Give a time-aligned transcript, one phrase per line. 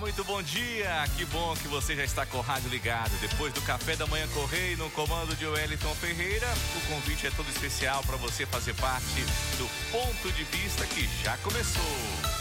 [0.00, 1.04] Muito bom dia.
[1.16, 3.10] Que bom que você já está com o rádio ligado.
[3.20, 7.48] Depois do café da manhã correio no comando de Wellington Ferreira, o convite é todo
[7.50, 9.20] especial para você fazer parte
[9.58, 12.39] do ponto de vista que já começou.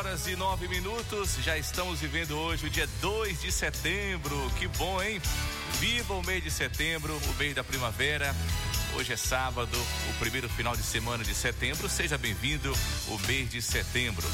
[0.00, 1.36] Horas e 9 minutos.
[1.44, 4.34] Já estamos vivendo hoje o dia 2 de setembro.
[4.58, 5.20] Que bom, hein?
[5.78, 8.34] Viva o mês de setembro, o mês da primavera.
[8.96, 9.76] Hoje é sábado,
[10.08, 11.86] o primeiro final de semana de setembro.
[11.86, 12.72] Seja bem-vindo,
[13.08, 14.26] o mês de setembro.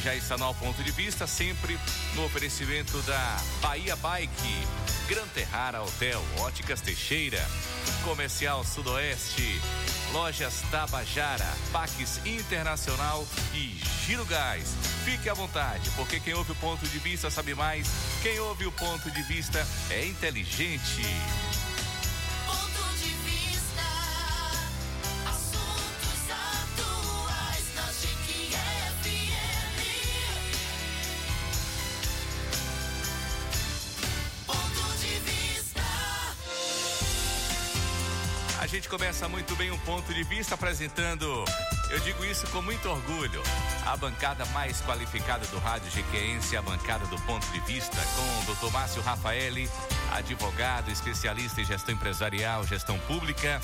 [0.00, 1.78] Já está no ponto de vista, sempre
[2.14, 4.66] no oferecimento da Bahia Bike,
[5.08, 7.44] Gran Terrara Hotel, Óticas Teixeira,
[8.04, 9.60] Comercial Sudoeste,
[10.12, 14.74] Lojas Tabajara, Paques Internacional e Giro Gás.
[15.04, 17.88] Fique à vontade, porque quem ouve o ponto de vista sabe mais.
[18.22, 21.02] Quem ouve o ponto de vista é inteligente.
[38.76, 41.24] Gente começa muito bem um ponto de vista apresentando,
[41.88, 43.42] eu digo isso com muito orgulho,
[43.86, 48.54] a bancada mais qualificada do rádio jequeense, a bancada do ponto de vista, com o
[48.54, 48.70] Dr.
[48.70, 49.66] Márcio Rafaeli,
[50.12, 53.62] advogado, especialista em gestão empresarial, gestão pública,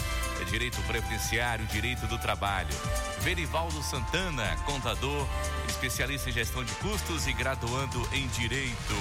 [0.48, 2.74] direito previdenciário, direito do trabalho.
[3.20, 5.28] Verivaldo Santana, contador,
[5.68, 8.94] especialista em gestão de custos e graduando em direito.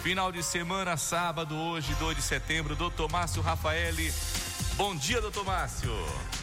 [0.00, 4.12] Final de semana, sábado, hoje, 2 de setembro, doutor Márcio Rafaeli
[4.76, 5.90] Bom dia, doutor Márcio.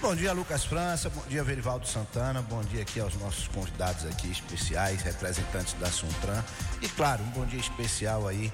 [0.02, 1.10] Bom dia, Lucas França.
[1.10, 2.42] Bom dia, Verivaldo Santana.
[2.42, 6.42] Bom dia aqui aos nossos convidados aqui especiais, representantes da Suntran.
[6.82, 8.50] E claro, um bom dia especial aí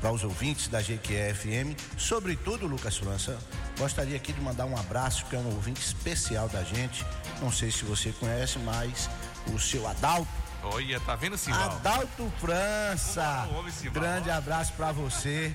[0.00, 1.76] para os ouvintes da GQFM.
[1.98, 3.38] Sobretudo, Lucas França,
[3.78, 7.04] gostaria aqui de mandar um abraço, que é um ouvinte especial da gente.
[7.42, 9.10] Não sei se você conhece, mas
[9.52, 10.30] o seu Adalto.
[10.62, 11.72] Olha, tá vendo, Simval?
[11.72, 13.46] Adalto França.
[13.92, 15.54] Grande abraço para você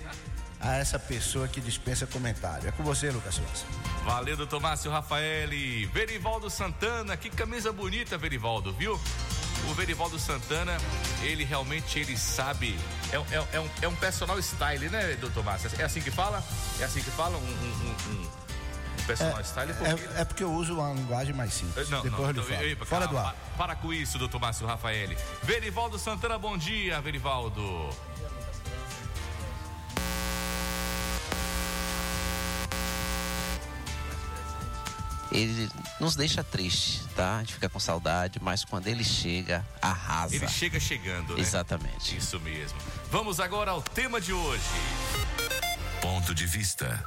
[0.63, 2.69] a essa pessoa que dispensa comentário.
[2.69, 3.66] É com você, Lucas Souza.
[4.06, 5.85] Valeu, doutor Márcio Rafaeli.
[5.88, 9.00] Verivaldo Santana, que camisa bonita, Verivaldo, viu?
[9.69, 10.78] O Verivaldo Santana,
[11.22, 12.78] ele realmente ele sabe.
[13.12, 15.69] É, é, é, um, é um personal style, né, doutor Márcio?
[15.78, 16.44] É assim que fala?
[16.80, 17.38] É assim que fala?
[17.38, 19.74] Um, um, um personal é, style?
[19.74, 20.03] Porque...
[20.18, 21.90] É, é, porque eu uso uma linguagem mais simples.
[21.90, 23.35] Não, Depois não, eu então, eu, Fora do ar.
[23.57, 25.18] Para, para com isso, doutor Márcio Rafaeli.
[25.44, 27.90] Verivaldo Santana, bom dia, Verivaldo.
[35.33, 35.67] Ele
[35.99, 37.38] nos deixa triste, tá?
[37.38, 40.35] A gente fica com saudade, mas quando ele chega, arrasa.
[40.35, 41.41] Ele chega chegando, né?
[41.41, 42.16] Exatamente.
[42.16, 42.77] Isso mesmo.
[43.09, 44.63] Vamos agora ao tema de hoje.
[46.01, 47.03] Ponto de vista.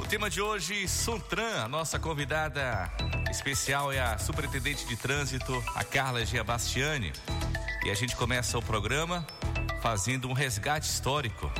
[0.00, 2.90] O tema de hoje, Suntran, a nossa convidada
[3.30, 7.12] especial é a superintendente de trânsito, a Carla Gia Bastiani.
[7.84, 9.26] E a gente começa o programa
[9.80, 11.50] fazendo um resgate histórico.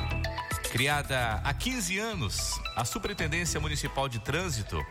[0.71, 4.85] Criada há 15 anos, a Superintendência Municipal de Trânsito,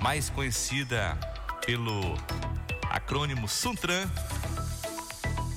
[0.00, 1.18] mais conhecida
[1.64, 2.18] pelo
[2.90, 4.06] acrônimo Suntran,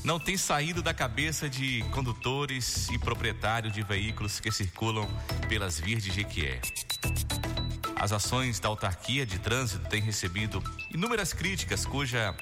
[0.04, 5.06] não tem saído da cabeça de condutores e proprietários de veículos que circulam
[5.50, 6.62] pelas vias de Jequié.
[8.00, 10.64] As ações da autarquia de trânsito têm recebido
[10.94, 12.36] inúmeras críticas, cuja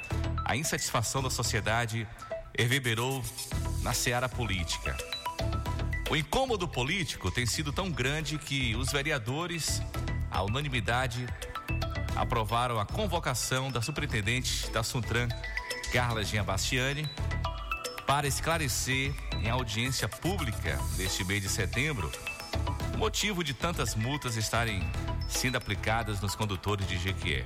[0.44, 2.07] a insatisfação da sociedade
[2.57, 3.24] reverberou
[3.81, 4.96] na seara política.
[6.10, 9.81] O incômodo político tem sido tão grande que os vereadores,
[10.30, 11.25] à unanimidade,
[12.16, 15.30] aprovaram a convocação da superintendente da Suntran,
[15.92, 17.10] Carla Gia Bastiani,
[18.06, 22.12] para esclarecer em audiência pública neste mês de setembro
[22.96, 24.81] o motivo de tantas multas estarem
[25.27, 27.45] sendo aplicadas nos condutores de Jequié.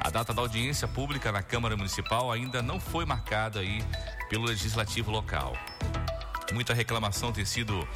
[0.00, 3.82] A data da audiência pública na Câmara Municipal ainda não foi marcada aí
[4.28, 5.56] pelo Legislativo local.
[6.52, 7.88] Muita reclamação tem sido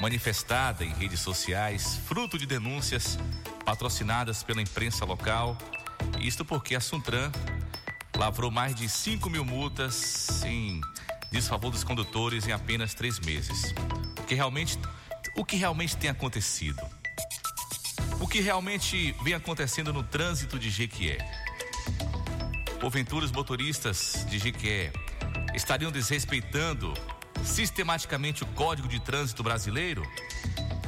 [0.00, 3.18] manifestada em redes sociais, fruto de denúncias
[3.64, 5.58] patrocinadas pela imprensa local.
[6.20, 7.32] Isto porque a Suntran
[8.16, 10.80] lavrou mais de 5 mil multas em
[11.32, 13.74] desfavor dos condutores em apenas três meses.
[14.18, 14.78] O que realmente,
[15.36, 16.80] o que realmente tem acontecido?
[18.18, 21.18] O que realmente vem acontecendo no trânsito de Jequié?
[22.80, 24.90] Porventura, os motoristas de Jequié
[25.54, 26.94] estariam desrespeitando
[27.44, 30.02] sistematicamente o Código de Trânsito Brasileiro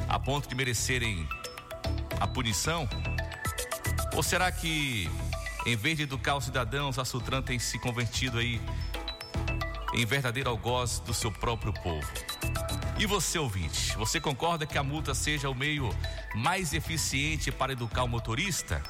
[0.07, 1.27] a ponto de merecerem
[2.19, 2.89] a punição?
[4.15, 5.07] Ou será que,
[5.67, 8.59] em vez de educar os cidadãos, a Sutran tem se convertido aí
[9.93, 12.07] em verdadeiro algoz do seu próprio povo?
[12.97, 15.89] E você, ouvinte, você concorda que a multa seja o meio
[16.35, 18.81] mais eficiente para educar o motorista?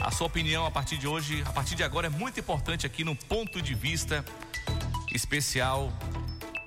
[0.00, 3.04] A sua opinião a partir de hoje, a partir de agora, é muito importante aqui
[3.04, 4.24] no ponto de vista
[5.14, 5.92] especial,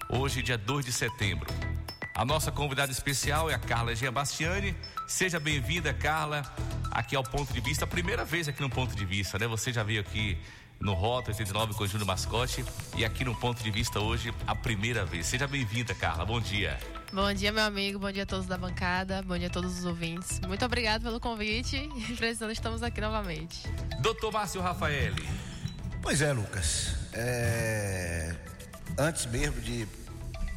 [0.10, 1.48] hoje, dia 2 de setembro.
[2.14, 4.74] A nossa convidada especial é a Carla Giabastiani.
[5.06, 6.44] Seja bem-vinda, Carla,
[6.90, 7.86] aqui ao Ponto de Vista.
[7.86, 9.48] Primeira vez aqui no Ponto de Vista, né?
[9.48, 10.38] Você já veio aqui
[10.80, 12.64] no Rota 89 com o Júnior Mascote
[12.96, 15.26] e aqui no Ponto de Vista hoje, a primeira vez.
[15.26, 16.26] Seja bem-vinda, Carla.
[16.26, 16.80] Bom dia.
[17.13, 18.00] Bom dia, meu amigo.
[18.00, 19.22] Bom dia a todos da bancada.
[19.22, 20.40] Bom dia a todos os ouvintes.
[20.42, 21.90] Muito obrigado pelo convite.
[22.18, 23.63] Precisando, estamos aqui novamente.
[24.00, 25.28] Doutor Márcio Rafaeli.
[26.02, 26.96] Pois é, Lucas.
[27.13, 28.36] É...
[28.98, 29.88] Antes mesmo de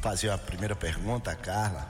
[0.01, 1.89] fazer a primeira pergunta, a Carla,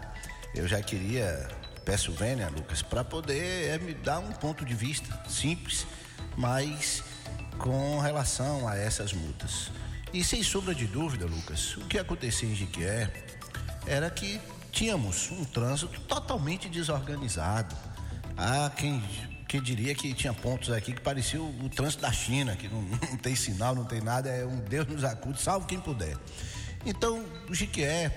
[0.53, 1.47] eu já queria,
[1.83, 5.88] peço vênia, Lucas, para poder é, me dar um ponto de vista simples,
[6.38, 7.03] mas
[7.57, 9.71] com relação a essas multas.
[10.13, 13.12] E sem sombra de dúvida, Lucas, o que acontecia em Jiquié
[13.85, 14.39] era que
[14.71, 17.75] tínhamos um trânsito totalmente desorganizado.
[18.37, 19.03] Há quem,
[19.47, 22.81] quem diria que tinha pontos aqui que parecia o, o trânsito da China, que não,
[23.09, 26.15] não, tem sinal, não tem nada, é um Deus nos acude, salvo quem puder.
[26.85, 28.09] Então, o Jiquié,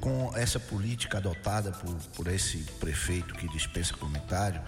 [0.00, 4.60] com essa política adotada por, por esse prefeito que dispensa comentário,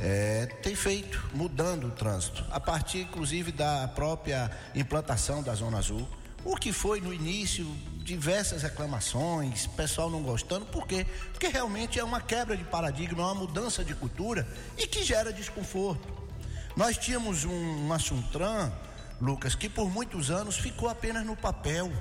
[0.00, 6.08] é, tem feito, mudando o trânsito, a partir inclusive da própria implantação da Zona Azul,
[6.44, 7.66] o que foi no início
[8.08, 11.06] diversas reclamações, pessoal não gostando, por quê?
[11.32, 14.48] Porque realmente é uma quebra de paradigma, é uma mudança de cultura
[14.78, 16.08] e que gera desconforto.
[16.74, 17.98] Nós tínhamos um, uma
[19.20, 21.92] Lucas, que por muitos anos ficou apenas no papel.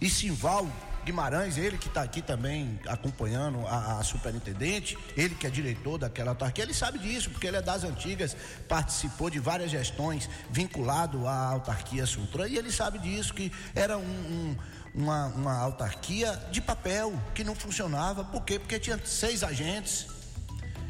[0.00, 0.66] E Simval
[1.08, 6.32] Guimarães, ele que está aqui também acompanhando a, a, superintendente, ele que é diretor daquela
[6.32, 8.36] autarquia, ele sabe disso, porque ele é das antigas,
[8.68, 14.02] participou de várias gestões vinculado à autarquia Sultran, e ele sabe disso, que era um,
[14.02, 14.56] um,
[14.94, 18.58] uma, uma autarquia de papel, que não funcionava, por quê?
[18.58, 20.08] Porque tinha seis agentes.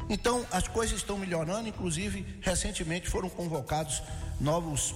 [0.09, 4.03] Então, as coisas estão melhorando, inclusive, recentemente foram convocados
[4.37, 4.93] novos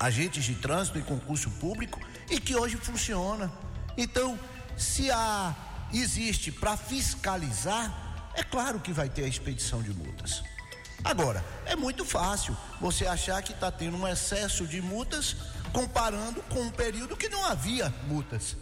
[0.00, 2.00] agentes de trânsito em concurso público
[2.30, 3.52] e que hoje funciona.
[3.96, 4.38] Então,
[4.76, 5.54] se a
[5.92, 10.42] existe para fiscalizar, é claro que vai ter a expedição de multas.
[11.04, 15.36] Agora, é muito fácil você achar que está tendo um excesso de multas
[15.72, 18.56] comparando com um período que não havia multas.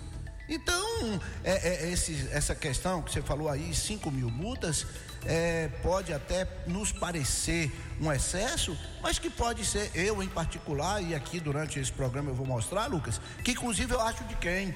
[0.49, 4.87] Então, é, é, esse, essa questão que você falou aí, 5 mil multas,
[5.25, 11.15] é, pode até nos parecer um excesso, mas que pode ser, eu em particular, e
[11.15, 14.75] aqui durante esse programa eu vou mostrar, Lucas, que inclusive eu acho de quem?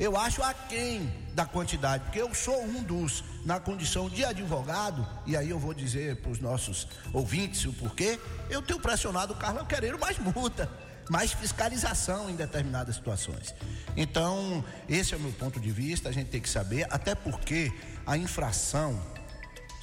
[0.00, 5.36] Eu acho aquém da quantidade, porque eu sou um dos, na condição de advogado, e
[5.36, 9.68] aí eu vou dizer para os nossos ouvintes o porquê, eu tenho pressionado o Carlos
[9.68, 10.70] querendo mais multa,
[11.10, 13.54] mais fiscalização em determinadas situações.
[13.94, 17.70] Então, esse é o meu ponto de vista, a gente tem que saber, até porque
[18.06, 18.98] a infração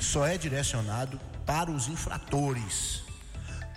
[0.01, 3.03] só é direcionado para os infratores.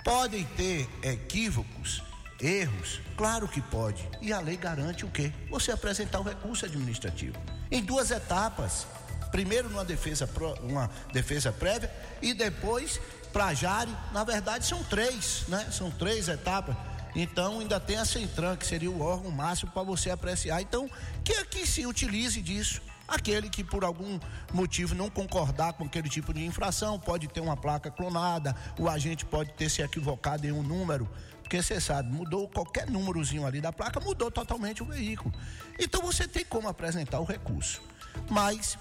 [0.02, 2.02] Podem ter equívocos
[2.40, 3.00] erros?
[3.16, 4.09] Claro que pode.
[4.20, 5.32] E a lei garante o quê?
[5.50, 7.37] Você apresentar o recurso administrativo
[7.70, 8.87] em duas etapas.
[9.30, 10.28] Primeiro numa defesa,
[10.62, 13.00] uma defesa prévia e depois
[13.32, 15.68] para Jari, na verdade são três, né?
[15.70, 16.76] São três etapas.
[17.14, 20.61] Então ainda tem a Centran, que seria o órgão máximo para você apreciar.
[20.61, 20.88] Então,
[21.25, 22.80] que aqui se utilize disso.
[23.11, 24.19] Aquele que por algum
[24.52, 29.26] motivo não concordar com aquele tipo de infração, pode ter uma placa clonada, o agente
[29.26, 31.07] pode ter se equivocado em um número
[31.50, 35.35] porque você sabe, mudou qualquer númerozinho ali da placa, mudou totalmente o veículo.
[35.81, 37.83] Então você tem como apresentar o recurso.
[38.31, 38.79] Mas,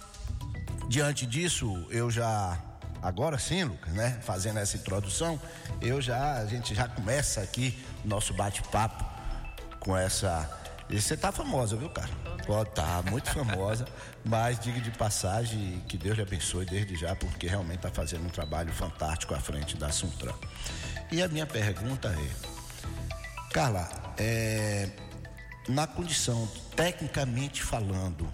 [0.88, 2.60] diante disso, eu já.
[3.02, 4.20] Agora sim, Lucas, né?
[4.22, 5.42] Fazendo essa introdução,
[5.82, 6.34] eu já.
[6.34, 9.04] A gente já começa aqui nosso bate-papo
[9.80, 10.59] com essa.
[10.90, 12.10] E você tá famosa, viu, cara?
[12.48, 13.86] Pode tá muito famosa,
[14.26, 18.30] mas diga de passagem que Deus lhe abençoe desde já, porque realmente está fazendo um
[18.30, 20.34] trabalho fantástico à frente da Suntran.
[21.12, 24.90] E a minha pergunta é: Carla, é,
[25.68, 28.28] na condição tecnicamente falando,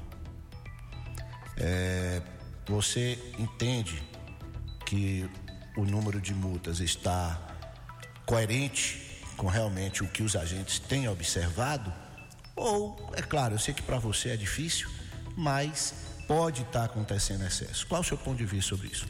[1.57, 2.21] é,
[2.65, 4.01] você entende
[4.85, 5.29] que
[5.75, 7.37] o número de multas está
[8.25, 12.04] coerente com realmente o que os agentes têm observado?
[12.55, 14.89] Ou, é claro, eu sei que para você é difícil,
[15.35, 15.93] mas
[16.27, 17.85] pode estar tá acontecendo excesso.
[17.87, 19.05] Qual o seu ponto de vista sobre isso?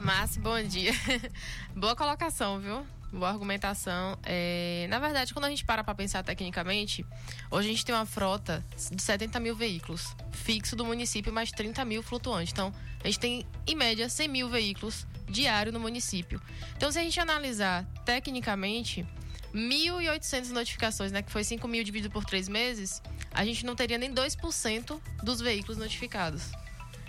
[0.00, 0.92] Márcio, bom dia.
[1.76, 2.86] Boa colocação, viu?
[3.12, 4.18] Boa argumentação.
[4.24, 7.06] É, na verdade, quando a gente para para pensar tecnicamente,
[7.50, 11.84] hoje a gente tem uma frota de 70 mil veículos fixo do município, mais 30
[11.84, 12.52] mil flutuantes.
[12.52, 12.72] Então,
[13.02, 16.40] a gente tem, em média, 100 mil veículos diário no município.
[16.76, 19.06] Então, se a gente analisar tecnicamente,
[19.56, 23.98] 1.800 notificações, né, que foi 5 mil dividido por três meses, a gente não teria
[23.98, 26.50] nem 2% dos veículos notificados.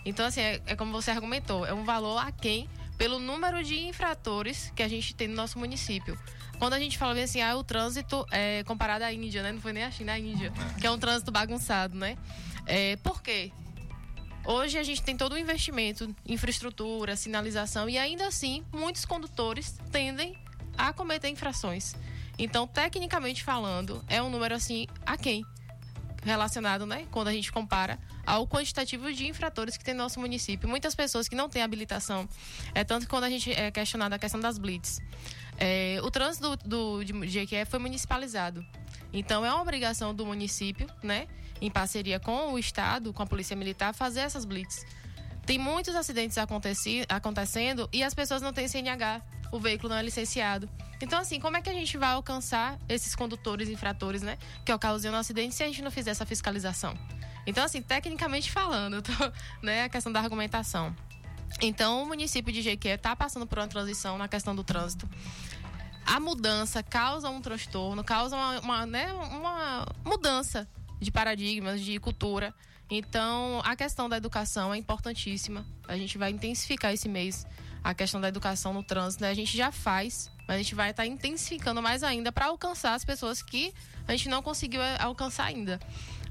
[0.05, 4.71] Então, assim, é, é, como você argumentou, é um valor aquém pelo número de infratores
[4.75, 6.17] que a gente tem no nosso município.
[6.57, 9.51] Quando a gente fala bem assim, ah, o trânsito é comparado à Índia, né?
[9.51, 10.79] Não foi nem a China, a Índia, é.
[10.79, 12.17] que é um trânsito bagunçado, né?
[12.65, 13.51] É, por quê?
[14.45, 20.37] Hoje a gente tem todo o investimento, infraestrutura, sinalização, e ainda assim, muitos condutores tendem
[20.77, 21.95] a cometer infrações.
[22.37, 25.43] Então, tecnicamente falando, é um número assim a quem
[26.23, 30.67] relacionado, né, quando a gente compara ao quantitativo de infratores que tem no nosso município.
[30.67, 32.27] Muitas pessoas que não têm habilitação,
[32.75, 34.99] é tanto que quando a gente é questionado a questão das blitz,
[35.57, 38.65] é, o trânsito do, do de GQE foi municipalizado.
[39.13, 41.27] Então é uma obrigação do município, né,
[41.61, 44.85] em parceria com o estado, com a polícia militar, fazer essas blitz.
[45.45, 50.69] Tem muitos acidentes acontecendo e as pessoas não têm CNH, o veículo não é licenciado.
[51.01, 54.37] Então, assim, como é que a gente vai alcançar esses condutores infratores, né?
[54.65, 56.97] Que ocasionam acidente se a gente não fizer essa fiscalização?
[57.45, 59.11] Então, assim, tecnicamente falando, tô,
[59.63, 60.95] né, a questão da argumentação.
[61.61, 65.09] Então, o município de Jequié está passando por uma transição na questão do trânsito.
[66.05, 70.67] A mudança causa um transtorno, causa uma, uma, né, uma mudança
[70.99, 72.53] de paradigmas, de cultura.
[72.89, 75.65] Então, a questão da educação é importantíssima.
[75.87, 77.45] A gente vai intensificar esse mês
[77.83, 79.23] a questão da educação no trânsito.
[79.23, 79.29] Né?
[79.29, 82.93] A gente já faz mas a gente vai estar tá intensificando mais ainda para alcançar
[82.93, 83.73] as pessoas que
[84.07, 85.79] a gente não conseguiu é, alcançar ainda.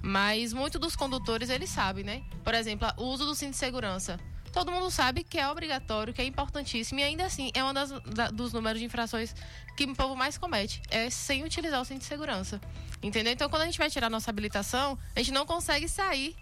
[0.00, 2.22] Mas muitos dos condutores, eles sabem, né?
[2.42, 4.18] Por exemplo, o uso do cinto de segurança.
[4.52, 8.30] Todo mundo sabe que é obrigatório, que é importantíssimo e ainda assim é um da,
[8.30, 9.34] dos números de infrações
[9.76, 12.58] que o povo mais comete, é sem utilizar o cinto de segurança.
[13.02, 13.34] Entendeu?
[13.34, 16.34] Então, quando a gente vai tirar nossa habilitação, a gente não consegue sair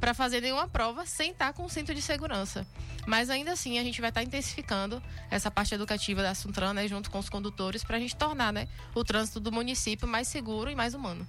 [0.00, 2.66] para fazer nenhuma prova sem estar com o cinto de segurança.
[3.06, 7.10] Mas ainda assim, a gente vai estar intensificando essa parte educativa da Suntran, né, junto
[7.10, 10.74] com os condutores, para a gente tornar né, o trânsito do município mais seguro e
[10.74, 11.26] mais humano.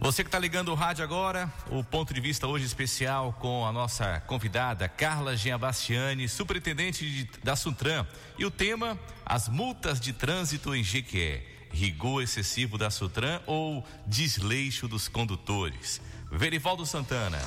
[0.00, 3.72] Você que está ligando o rádio agora, o ponto de vista hoje especial com a
[3.72, 8.06] nossa convidada Carla Giabastiani, superintendente de, da Suntran.
[8.38, 11.42] E o tema: as multas de trânsito em Jequié.
[11.70, 16.00] Rigor excessivo da Sutran ou desleixo dos condutores?
[16.30, 17.38] Verivaldo Santana.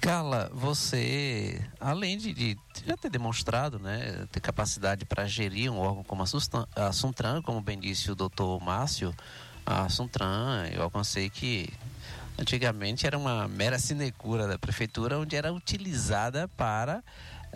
[0.00, 6.04] Carla, você, além de, de, já ter demonstrado, né, ter capacidade para gerir um órgão
[6.04, 9.14] como a, Suntran, como bem disse o doutor Márcio,
[9.64, 11.72] a Suntran, eu alcancei que
[12.38, 17.02] antigamente era uma mera sinecura da prefeitura, onde era utilizada para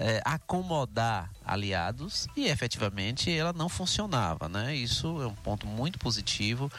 [0.01, 4.75] é, acomodar aliados e efetivamente ela não funcionava, né?
[4.75, 6.71] Isso é um ponto muito positivo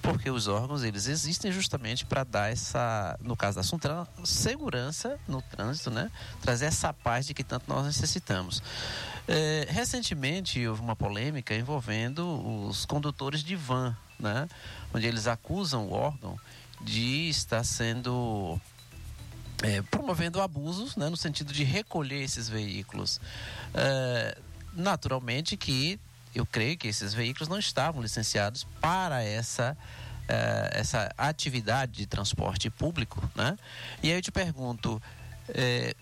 [0.00, 5.42] porque os órgãos eles existem justamente para dar essa, no caso da Suntran, segurança no
[5.42, 6.10] trânsito, né?
[6.40, 8.62] Trazer essa paz de que tanto nós necessitamos.
[9.28, 14.48] É, recentemente houve uma polêmica envolvendo os condutores de van, né?
[14.94, 16.40] Onde eles acusam o órgão
[16.80, 18.58] de estar sendo
[19.64, 23.18] é, promovendo abusos, né, no sentido de recolher esses veículos.
[23.72, 24.36] É,
[24.74, 25.98] naturalmente que
[26.34, 29.76] eu creio que esses veículos não estavam licenciados para essa
[30.28, 33.58] é, essa atividade de transporte público, né?
[34.02, 35.00] E aí eu te pergunto
[35.48, 35.94] é,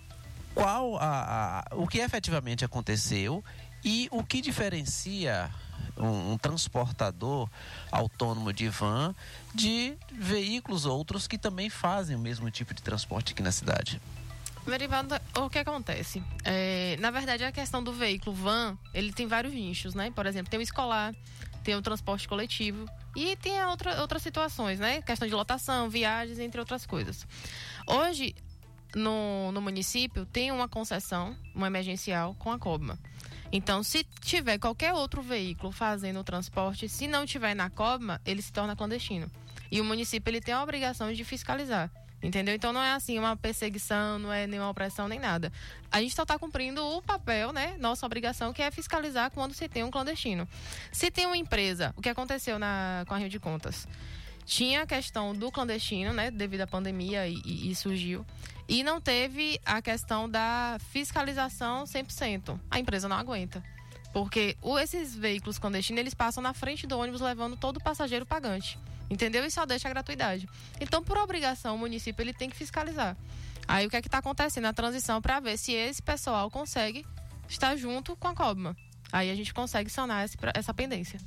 [0.54, 3.45] qual a, a, o que efetivamente aconteceu
[3.85, 5.51] e o que diferencia
[5.97, 7.49] um, um, transportador
[7.91, 9.15] autônomo de van
[9.55, 14.01] de veículos outros que também fazem o mesmo tipo de transporte aqui na cidade.
[14.65, 16.23] Verivaldo, o que acontece?
[16.45, 20.12] É, na verdade, a questão do veículo van, ele tem vários nichos, né?
[20.12, 21.12] Por exemplo, tem o escolar,
[21.65, 22.87] tem o transporte coletivo
[23.17, 25.03] e tem outra, outras situações, né?
[25.03, 27.27] Questão de lotação, viagens, entre outras coisas.
[27.89, 28.37] Hoje,
[28.95, 32.99] no, no município, tem uma concessão, uma emergencial com a COBMA.
[33.53, 38.41] Então, se tiver qualquer outro veículo fazendo o transporte, se não tiver na COBMA, ele
[38.41, 39.31] se torna clandestino.
[39.71, 41.91] E o município ele tem a obrigação de fiscalizar.
[42.23, 42.55] Entendeu?
[42.55, 45.53] Então não é assim uma perseguição, não é nenhuma opressão nem nada.
[45.91, 47.77] A gente só está cumprindo o papel, né?
[47.81, 50.49] Nossa obrigação, que é fiscalizar quando se tem um clandestino.
[50.93, 53.89] Se tem uma empresa, o que aconteceu na, com a Rio de Contas?
[54.45, 58.27] Tinha a questão do clandestino, né, devido à pandemia e, e, surgiu.
[58.69, 62.59] E não teve a questão da fiscalização 100%.
[62.71, 63.63] A empresa não aguenta.
[64.13, 68.79] Porque esses veículos clandestinos, eles passam na frente do ônibus levando todo o passageiro pagante.
[69.09, 69.45] Entendeu?
[69.45, 70.49] E só deixa a gratuidade.
[70.81, 73.17] Então, por obrigação, o município ele tem que fiscalizar.
[73.67, 74.67] Aí o que é que está acontecendo?
[74.67, 77.07] A transição para ver se esse pessoal consegue
[77.49, 78.77] estar junto com a COBMA.
[79.13, 81.21] Aí a gente consegue sanar essa pendência.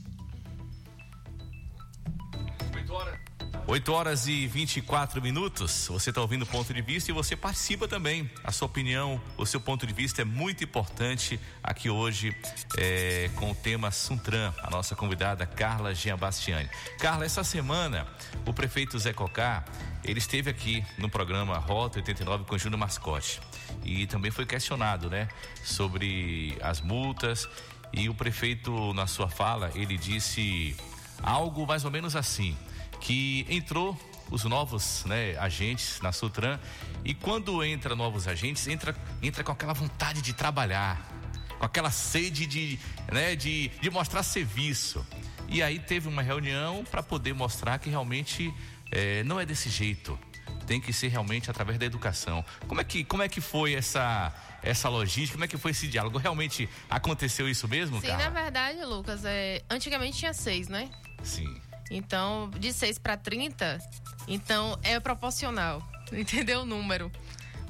[3.68, 5.88] 8 horas e 24 minutos.
[5.90, 8.30] Você está ouvindo o ponto de vista e você participa também.
[8.44, 12.36] A sua opinião, o seu ponto de vista é muito importante aqui hoje
[12.78, 16.70] é, com o tema Suntran, a nossa convidada Carla Jean Bastiani.
[17.00, 18.08] Carla, essa semana
[18.46, 19.66] o prefeito Zé Cocá,
[20.04, 23.42] ele esteve aqui no programa Rota 89 com Júnior Mascote
[23.84, 25.28] e também foi questionado, né,
[25.64, 27.50] sobre as multas
[27.92, 30.76] e o prefeito na sua fala ele disse
[31.24, 32.56] algo mais ou menos assim
[33.00, 33.98] que entrou
[34.30, 36.60] os novos né, agentes na Sutran.
[37.04, 41.16] E quando entra novos agentes entra entra com aquela vontade de trabalhar
[41.58, 42.80] com aquela sede de
[43.12, 45.06] né, de, de mostrar serviço.
[45.48, 48.54] E aí teve uma reunião para poder mostrar que realmente
[48.92, 50.18] é, não é desse jeito.
[50.66, 52.44] Tem que ser realmente através da educação.
[52.68, 54.34] Como é que como é que foi essa
[54.64, 55.34] essa logística?
[55.34, 56.18] Como é que foi esse diálogo?
[56.18, 60.90] Realmente aconteceu isso mesmo sim na verdade Lucas é, antigamente tinha seis né?
[61.22, 63.80] Sim então, de 6 para 30,
[64.28, 65.82] então é proporcional.
[66.12, 67.12] Entendeu o número?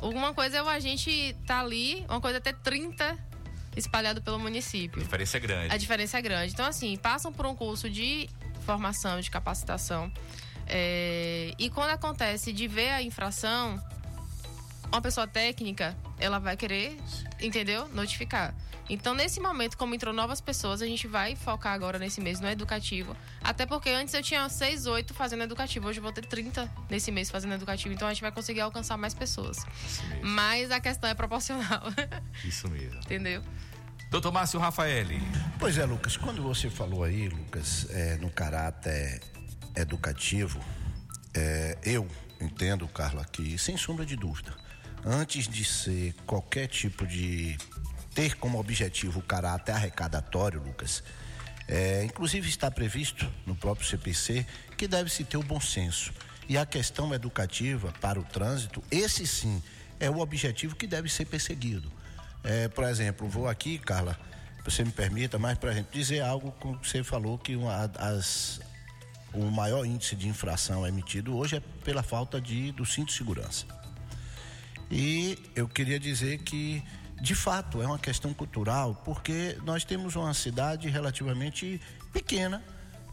[0.01, 3.17] Uma coisa é o agente tá ali, uma coisa é ter 30
[3.75, 5.01] espalhado pelo município.
[5.01, 5.73] A diferença é grande.
[5.73, 6.53] A diferença é grande.
[6.53, 8.29] Então, assim, passam por um curso de
[8.65, 10.11] formação, de capacitação.
[10.67, 13.81] É, e quando acontece de ver a infração,
[14.91, 16.97] uma pessoa técnica, ela vai querer,
[17.39, 17.87] entendeu?
[17.89, 18.53] Notificar.
[18.89, 22.47] Então, nesse momento, como entrou novas pessoas, a gente vai focar agora nesse mês no
[22.47, 23.15] educativo.
[23.43, 25.87] Até porque antes eu tinha 6, 8 fazendo educativo.
[25.87, 27.93] Hoje eu vou ter 30 nesse mês fazendo educativo.
[27.93, 29.57] Então a gente vai conseguir alcançar mais pessoas.
[30.21, 31.81] Mas a questão é proporcional.
[32.45, 32.99] Isso mesmo.
[32.99, 33.43] Entendeu?
[34.11, 35.07] Doutor Márcio Rafael.
[35.59, 39.19] Pois é, Lucas, quando você falou aí, Lucas, é, no caráter
[39.75, 40.63] educativo,
[41.33, 42.07] é, eu
[42.39, 44.53] entendo, Carlos, aqui, sem sombra de dúvida,
[45.03, 47.57] antes de ser qualquer tipo de
[48.15, 51.03] ter como objetivo o caráter arrecadatório, Lucas,
[51.67, 54.45] é, inclusive está previsto no próprio CPC
[54.77, 56.13] que deve-se ter o bom senso.
[56.47, 59.61] E a questão educativa para o trânsito, esse sim
[59.99, 61.91] é o objetivo que deve ser perseguido.
[62.43, 64.17] É, por exemplo, vou aqui, Carla,
[64.63, 68.61] você me permita, mas para gente dizer algo como você falou que uma, as,
[69.33, 73.65] o maior índice de infração emitido hoje é pela falta de, do cinto de segurança.
[74.89, 76.83] E eu queria dizer que
[77.21, 82.63] de fato, é uma questão cultural, porque nós temos uma cidade relativamente pequena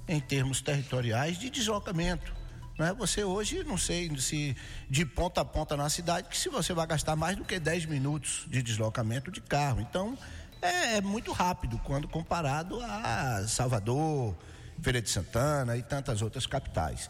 [0.08, 2.34] em termos territoriais de deslocamento.
[2.78, 2.92] Né?
[2.98, 4.56] Você hoje, não sei se
[4.90, 7.86] de ponta a ponta na cidade, que se você vai gastar mais do que 10
[7.86, 9.80] minutos de deslocamento de carro.
[9.80, 10.18] Então,
[10.60, 14.36] é, é muito rápido quando comparado a Salvador,
[14.80, 17.08] Feira de Santana e tantas outras capitais.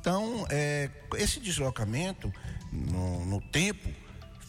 [0.00, 2.32] Então, é, esse deslocamento
[2.72, 3.88] no, no tempo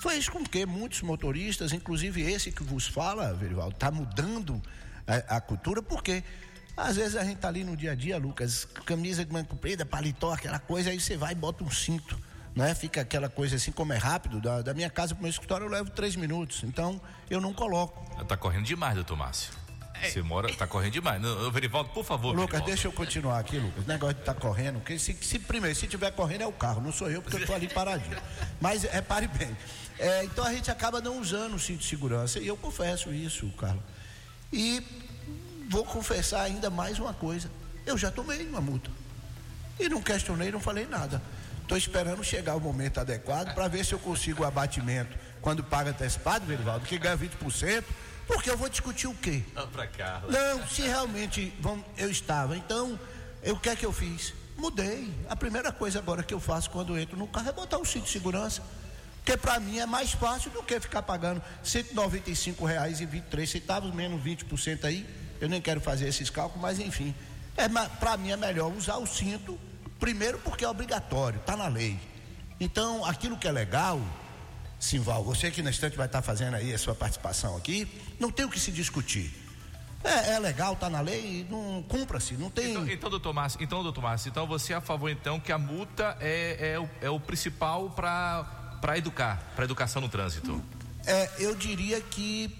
[0.01, 4.59] fez com que muitos motoristas, inclusive esse que vos fala, Verivaldo, está mudando
[5.05, 6.23] a, a, cultura, porque
[6.75, 9.85] às vezes a gente está ali no dia a dia, Lucas, camisa de manga comprida,
[9.85, 12.19] paletó, aquela coisa, aí você vai e bota um cinto,
[12.55, 12.73] né?
[12.73, 15.67] Fica aquela coisa assim, como é rápido, da, da minha casa para o meu escritório
[15.67, 18.03] eu levo três minutos, então eu não coloco.
[18.19, 19.53] Está correndo demais, doutor Márcio.
[20.01, 20.09] É.
[20.09, 21.21] Você mora, tá correndo demais.
[21.21, 22.29] Não, Verivaldo, por favor.
[22.29, 22.65] Lucas, Verivaldo.
[22.65, 23.85] deixa eu continuar aqui, Lucas.
[23.85, 26.51] O negócio de estar tá correndo, porque se, se, primeiro, se tiver correndo é o
[26.51, 28.17] carro, não sou eu, porque eu tô ali paradinho.
[28.59, 29.55] Mas repare bem.
[30.01, 32.39] É, então a gente acaba não usando o cinto de segurança.
[32.39, 33.83] E eu confesso isso, Carlos.
[34.51, 34.83] E
[35.69, 37.51] vou confessar ainda mais uma coisa.
[37.85, 38.89] Eu já tomei uma multa.
[39.79, 41.21] E não questionei, não falei nada.
[41.61, 45.91] Estou esperando chegar o momento adequado para ver se eu consigo o abatimento quando paga
[45.91, 47.83] antecipado, Verivaldo, que ganha 20%,
[48.25, 49.43] porque eu vou discutir o quê?
[49.53, 50.23] Não, cá.
[50.27, 51.53] Não, se realmente
[51.95, 52.57] eu estava.
[52.57, 52.99] Então,
[53.43, 54.33] eu, o que é que eu fiz?
[54.57, 55.13] Mudei.
[55.29, 57.85] A primeira coisa agora que eu faço quando eu entro no carro é botar o
[57.85, 58.63] cinto de segurança.
[59.23, 65.07] Porque para mim é mais fácil do que ficar pagando R$ 195,23 menos 20% aí.
[65.39, 67.15] Eu nem quero fazer esses cálculos, mas enfim.
[67.55, 69.59] É, para mim é melhor usar o cinto,
[69.99, 71.99] primeiro porque é obrigatório, está na lei.
[72.59, 74.01] Então, aquilo que é legal,
[74.79, 77.87] Simval, você que na instante vai estar tá fazendo aí a sua participação aqui,
[78.19, 79.31] não tem o que se discutir.
[80.03, 82.71] É, é legal, está na lei, não cumpra-se, não tem.
[82.71, 85.59] Então, então, doutor Márcio, então, doutor Márcio, então você é a favor então que a
[85.59, 90.61] multa é, é, o, é o principal para para educar, para educação no trânsito?
[91.05, 92.53] É, eu diria que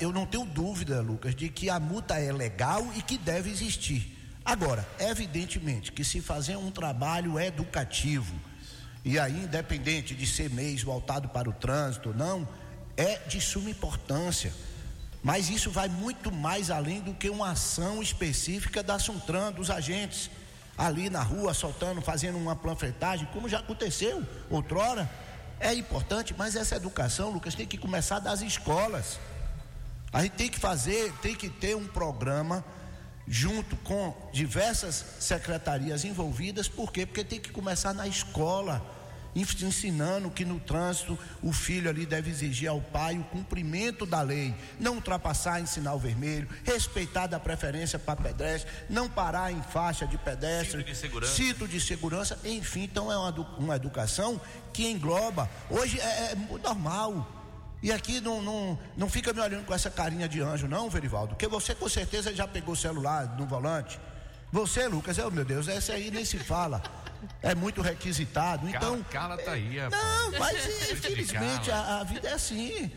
[0.00, 4.16] eu não tenho dúvida, Lucas, de que a multa é legal e que deve existir.
[4.44, 8.34] Agora, evidentemente que se fazer um trabalho educativo,
[9.04, 12.48] e aí independente de ser mês voltado para o trânsito ou não,
[12.96, 14.52] é de suma importância.
[15.22, 20.30] Mas isso vai muito mais além do que uma ação específica da Suntran, dos agentes,
[20.76, 25.10] ali na rua, soltando, fazendo uma panfletagem, como já aconteceu outrora.
[25.60, 29.18] É importante, mas essa educação, Lucas, tem que começar das escolas.
[30.12, 32.64] A gente tem que fazer, tem que ter um programa
[33.26, 37.06] junto com diversas secretarias envolvidas, por quê?
[37.06, 38.82] Porque tem que começar na escola
[39.34, 44.54] ensinando que no trânsito o filho ali deve exigir ao pai o cumprimento da lei,
[44.78, 50.16] não ultrapassar em sinal vermelho, respeitar da preferência para pedestre, não parar em faixa de
[50.16, 51.34] pedestre, Cinto de segurança.
[51.34, 54.40] cinto de segurança, enfim, então é uma, uma educação
[54.72, 55.50] que engloba.
[55.68, 57.40] Hoje é, é normal.
[57.82, 61.34] E aqui não, não, não fica me olhando com essa carinha de anjo, não, Verivaldo,
[61.34, 64.00] porque você com certeza já pegou o celular no volante.
[64.50, 66.80] Você, Lucas, oh meu Deus, essa aí nem se fala
[67.42, 68.68] é muito requisitado.
[68.68, 70.02] Então, Carla, Carla tá aí, rapaz.
[70.02, 72.90] Não, mas infelizmente a, a, vida é assim.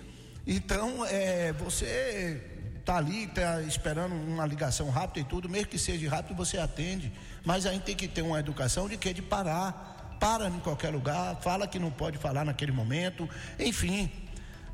[0.45, 2.41] Então, é, você
[2.85, 7.11] tá ali, tá esperando uma ligação rápida e tudo, mesmo que seja rápido, você atende.
[7.43, 10.17] Mas a gente tem que ter uma educação de que de parar.
[10.19, 14.11] Para em qualquer lugar, fala que não pode falar naquele momento, enfim.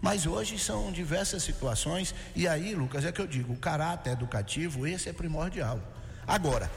[0.01, 4.85] Mas hoje são diversas situações, e aí, Lucas, é que eu digo, o caráter educativo,
[4.87, 5.79] esse é primordial.
[6.27, 6.69] Agora,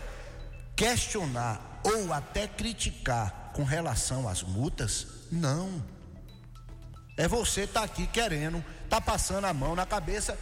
[0.77, 5.83] questionar ou até criticar com relação às multas, não.
[7.17, 10.39] É você estar tá aqui querendo, tá passando a mão na cabeça.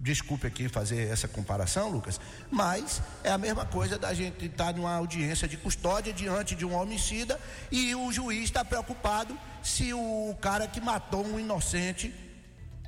[0.00, 4.94] Desculpe aqui fazer essa comparação, Lucas, mas é a mesma coisa da gente estar numa
[4.94, 10.68] audiência de custódia diante de um homicida e o juiz está preocupado se o cara
[10.68, 12.14] que matou um inocente,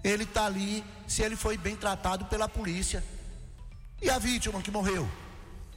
[0.05, 3.03] ele está ali, se ele foi bem tratado pela polícia.
[4.01, 5.11] E a vítima que morreu?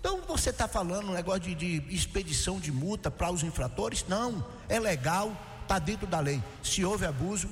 [0.04, 4.04] Então você está falando um negócio de, de expedição de multa para os infratores?
[4.06, 6.44] Não, é legal, está dentro da lei.
[6.62, 7.50] Se houve abuso,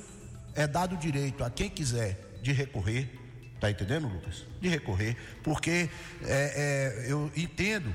[0.54, 3.18] é dado o direito a quem quiser de recorrer,
[3.58, 4.44] tá entendendo, Lucas?
[4.60, 5.88] De recorrer, porque
[6.24, 7.90] é, é, eu entendo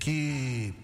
[0.00, 0.74] que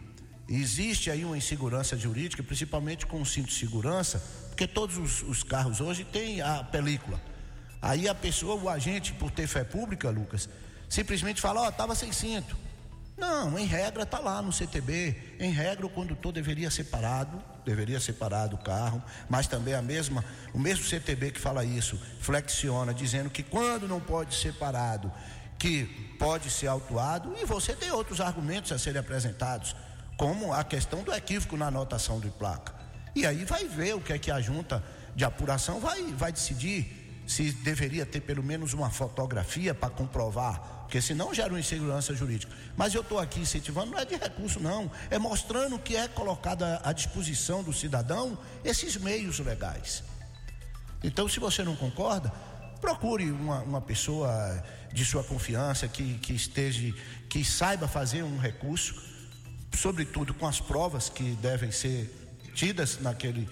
[0.49, 5.43] existe aí uma insegurança jurídica, principalmente com o cinto de segurança, porque todos os, os
[5.43, 7.21] carros hoje têm a película.
[7.83, 10.49] Aí a pessoa, o agente, por ter fé pública, Lucas,
[10.89, 12.66] simplesmente fala, ó, oh, estava sem cinto.
[13.17, 15.17] Não, em regra está lá no CTB.
[15.41, 19.81] Em regra, o condutor deveria ser parado, deveria ser parado o carro, mas também a
[19.81, 25.11] mesma, o mesmo CTB que fala isso, flexiona, dizendo que quando não pode ser parado,
[25.59, 25.85] que
[26.19, 29.75] pode ser autuado, e você tem outros argumentos a serem apresentados,
[30.19, 32.75] como a questão do equívoco na anotação de placa.
[33.15, 36.96] E aí vai ver o que é que a junta de apuração vai, vai decidir
[37.27, 42.53] se deveria ter pelo menos uma fotografia para comprovar porque senão gera uma insegurança jurídica.
[42.77, 46.63] Mas eu estou aqui incentivando, não é de recurso, não, é mostrando que é colocado
[46.63, 50.05] à disposição do cidadão esses meios legais.
[51.03, 52.33] Então, se você não concorda,
[52.81, 54.63] procure uma, uma pessoa
[54.93, 56.95] de sua confiança que, que esteja,
[57.29, 58.95] que saiba fazer um recurso,
[59.75, 62.09] sobretudo com as provas que devem ser
[62.55, 63.49] tidas naquele,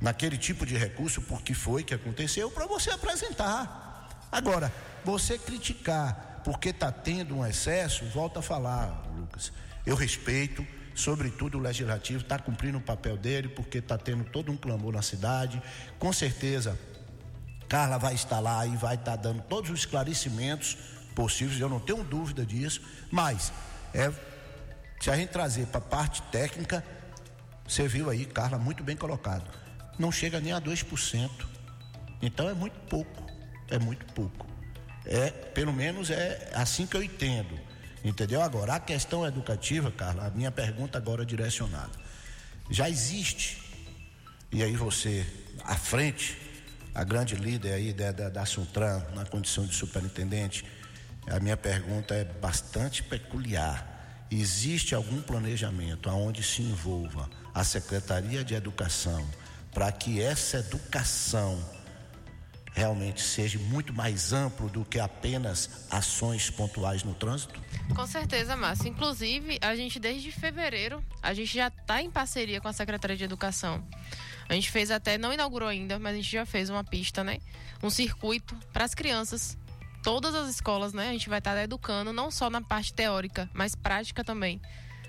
[0.00, 4.26] naquele tipo de recurso, porque foi que aconteceu, para você apresentar.
[4.30, 4.72] Agora,
[5.04, 9.52] você criticar porque está tendo um excesso, volta a falar, Lucas.
[9.84, 14.56] Eu respeito, sobretudo o legislativo está cumprindo o papel dele, porque está tendo todo um
[14.56, 15.60] clamor na cidade.
[15.98, 16.78] Com certeza,
[17.68, 20.76] Carla vai estar lá e vai estar tá dando todos os esclarecimentos
[21.16, 22.80] possíveis, eu não tenho dúvida disso,
[23.10, 23.52] mas
[23.92, 24.12] é,
[25.00, 26.84] se a gente trazer para a parte técnica,
[27.66, 29.50] você viu aí, Carla, muito bem colocado.
[29.98, 31.30] Não chega nem a 2%.
[32.22, 33.26] Então é muito pouco.
[33.68, 34.46] É muito pouco.
[35.04, 37.58] É, pelo menos é assim que eu entendo.
[38.04, 38.40] Entendeu?
[38.40, 41.92] Agora, a questão educativa, Carla, a minha pergunta agora é direcionada.
[42.70, 43.62] Já existe,
[44.52, 45.26] e aí você,
[45.64, 46.36] à frente,
[46.94, 50.64] a grande líder aí da, da, da Suntran, na condição de superintendente,
[51.28, 54.26] a minha pergunta é bastante peculiar.
[54.30, 59.26] Existe algum planejamento aonde se envolva a Secretaria de Educação
[59.76, 61.62] para que essa educação
[62.72, 67.60] realmente seja muito mais amplo do que apenas ações pontuais no trânsito?
[67.94, 68.88] Com certeza, Márcio.
[68.88, 73.24] Inclusive, a gente desde fevereiro, a gente já está em parceria com a Secretaria de
[73.24, 73.86] Educação.
[74.48, 77.36] A gente fez até, não inaugurou ainda, mas a gente já fez uma pista, né?
[77.82, 79.58] Um circuito para as crianças.
[80.02, 81.10] Todas as escolas, né?
[81.10, 84.58] A gente vai estar tá educando, não só na parte teórica, mas prática também.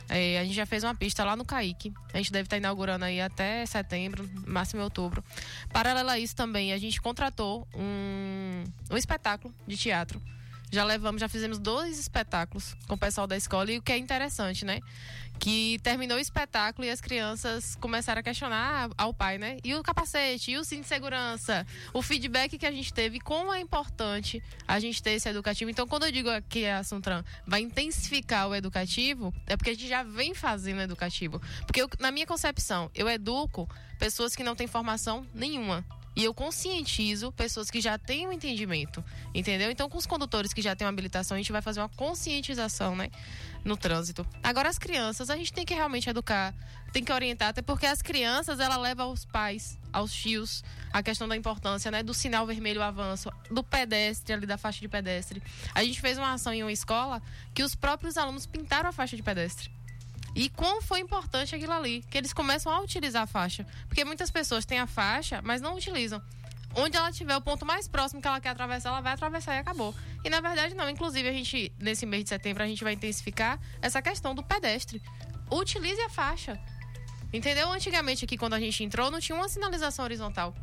[0.09, 1.93] É, a gente já fez uma pista lá no Caique.
[2.13, 5.23] A gente deve estar inaugurando aí até setembro, máximo outubro.
[5.71, 10.21] Paralelo a isso também, a gente contratou um, um espetáculo de teatro
[10.71, 13.97] Já levamos, já fizemos dois espetáculos com o pessoal da escola e o que é
[13.97, 14.79] interessante, né?
[15.39, 19.57] Que terminou o espetáculo e as crianças começaram a questionar ao pai, né?
[19.63, 23.53] E o capacete, e o cinto de segurança, o feedback que a gente teve, como
[23.53, 25.69] é importante a gente ter esse educativo.
[25.69, 29.87] Então, quando eu digo que a Suntran vai intensificar o educativo, é porque a gente
[29.87, 31.41] já vem fazendo educativo.
[31.65, 35.85] Porque eu, na minha concepção, eu educo pessoas que não têm formação nenhuma.
[36.17, 39.69] E eu conscientizo pessoas que já têm um entendimento, entendeu?
[39.69, 42.95] Então, com os condutores que já têm uma habilitação, a gente vai fazer uma conscientização,
[42.95, 43.11] né?
[43.67, 44.25] No trânsito.
[44.41, 46.53] Agora, as crianças, a gente tem que realmente educar,
[46.93, 51.27] tem que orientar, até porque as crianças, ela leva aos pais, aos tios, a questão
[51.27, 52.01] da importância, né?
[52.01, 55.43] Do sinal vermelho avanço, do pedestre ali, da faixa de pedestre.
[55.75, 57.21] A gente fez uma ação em uma escola
[57.53, 59.69] que os próprios alunos pintaram a faixa de pedestre.
[60.33, 63.65] E quão foi importante aquilo ali, que eles começam a utilizar a faixa.
[63.89, 66.21] Porque muitas pessoas têm a faixa, mas não utilizam.
[66.75, 69.59] Onde ela tiver o ponto mais próximo que ela quer atravessar, ela vai atravessar e
[69.59, 69.95] acabou.
[70.23, 70.89] E na verdade não.
[70.89, 75.01] Inclusive, a gente, nesse mês de setembro, a gente vai intensificar essa questão do pedestre.
[75.51, 76.59] Utilize a faixa.
[77.33, 77.71] Entendeu?
[77.71, 80.53] Antigamente aqui, quando a gente entrou, não tinha uma sinalização horizontal.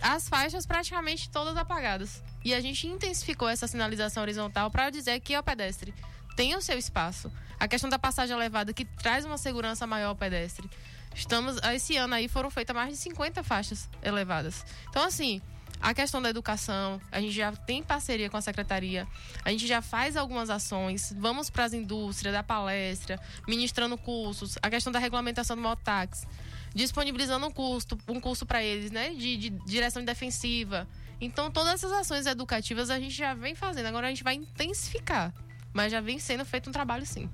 [0.00, 2.22] As faixas praticamente todas apagadas.
[2.44, 5.94] E a gente intensificou essa sinalização horizontal para dizer que é o pedestre
[6.34, 7.30] tem o seu espaço.
[7.58, 10.68] A questão da passagem elevada, que traz uma segurança maior ao pedestre.
[11.14, 14.64] Estamos, esse ano aí foram feitas mais de 50 faixas elevadas.
[14.88, 15.40] Então, assim,
[15.80, 19.06] a questão da educação, a gente já tem parceria com a secretaria,
[19.44, 24.70] a gente já faz algumas ações, vamos para as indústrias, da palestra, ministrando cursos, a
[24.70, 26.26] questão da regulamentação do mototáxi,
[26.74, 30.88] disponibilizando um curso, um curso para eles, né, de, de direção defensiva.
[31.20, 35.32] Então, todas essas ações educativas a gente já vem fazendo, agora a gente vai intensificar
[35.74, 37.28] mas já vem sendo feito um trabalho sim.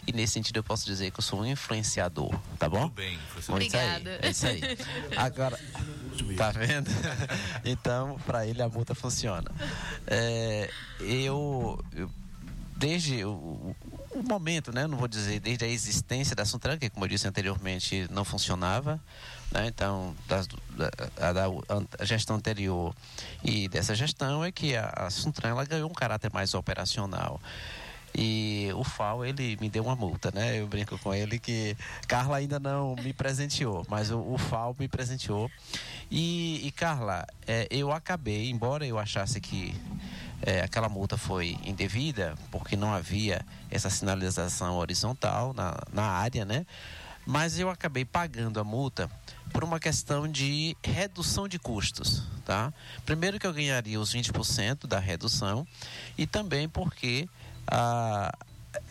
[0.06, 2.80] e nesse sentido eu posso dizer que eu sou um influenciador, tá bom?
[2.80, 3.52] Muito bem, professor.
[3.52, 4.18] Obrigada.
[4.22, 4.62] É isso aí.
[4.62, 5.16] É isso aí.
[5.16, 5.58] Agora,
[6.36, 6.90] tá vendo?
[7.64, 9.50] Então, para ele a multa funciona.
[10.06, 12.10] É, eu, eu
[12.76, 13.74] desde o,
[14.18, 14.86] o, momento, né?
[14.86, 19.00] Não vou dizer desde a existência da Suntran, que como eu disse anteriormente não funcionava,
[19.52, 19.66] né?
[19.66, 22.94] Então das, da, a, a, gestão anterior
[23.44, 27.40] e dessa gestão é que a, a Suntran ela ganhou um caráter mais operacional.
[28.18, 30.58] E o FAO, ele me deu uma multa, né?
[30.58, 31.76] Eu brinco com ele que
[32.08, 35.50] Carla ainda não me presenteou, mas o, o FAO me presenteou.
[36.10, 39.74] E, e Carla, é, eu acabei, embora eu achasse que
[40.42, 46.66] é, aquela multa foi indevida, porque não havia essa sinalização horizontal na, na área, né?
[47.24, 49.10] Mas eu acabei pagando a multa
[49.52, 52.72] por uma questão de redução de custos, tá?
[53.04, 55.66] Primeiro que eu ganharia os 20% da redução
[56.16, 57.28] e também porque
[57.66, 58.32] ah,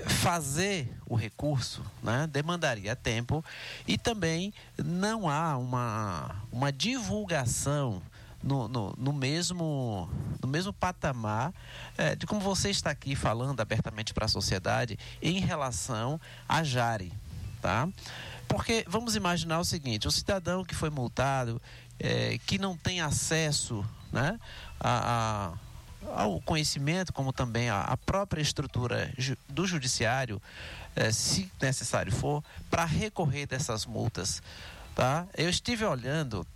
[0.07, 3.43] fazer o recurso né, demandaria tempo
[3.87, 8.01] e também não há uma, uma divulgação
[8.45, 10.07] no, no, no, mesmo,
[10.39, 11.51] no mesmo patamar
[11.97, 17.11] é, de como você está aqui falando abertamente para a sociedade em relação a Jari,
[17.59, 17.89] tá?
[18.47, 21.59] Porque vamos imaginar o seguinte: o cidadão que foi multado,
[21.99, 24.39] é, que não tem acesso né,
[24.79, 25.57] a,
[26.07, 29.11] a, ao conhecimento, como também a, própria estrutura
[29.49, 30.39] do judiciário,
[30.95, 34.43] é, se necessário for, para recorrer dessas multas.
[34.93, 35.27] Tá?
[35.35, 36.47] Eu estive olhando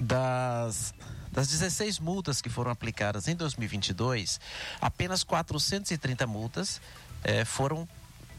[0.00, 0.94] das,
[1.32, 4.40] das 16 multas que foram aplicadas em 2022,
[4.80, 6.80] apenas 430 multas
[7.24, 7.88] eh, foram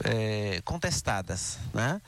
[0.04, 2.02] eh, contestadas, né?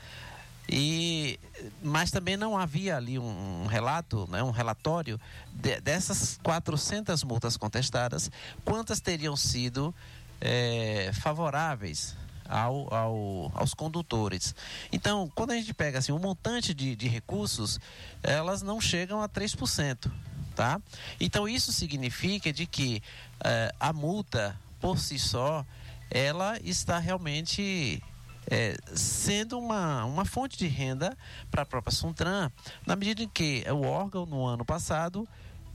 [0.69, 1.37] E,
[1.83, 5.19] mas também não havia ali um, relato, né, um relatório
[5.51, 8.31] de, dessas 400 multas contestadas,
[8.63, 9.93] quantas teriam sido
[10.39, 12.15] eh, favoráveis
[12.51, 14.53] ao, ao, aos condutores.
[14.91, 17.79] Então, quando a gente pega assim, um montante de, de recursos,
[18.21, 20.11] elas não chegam a 3%.
[20.55, 20.81] Tá?
[21.19, 23.01] Então, isso significa de que
[23.43, 25.65] eh, a multa, por si só,
[26.09, 28.03] ela está realmente
[28.47, 31.17] é, sendo uma, uma fonte de renda
[31.49, 32.51] para a própria Suntran,
[32.85, 35.25] na medida em que o órgão, no ano passado,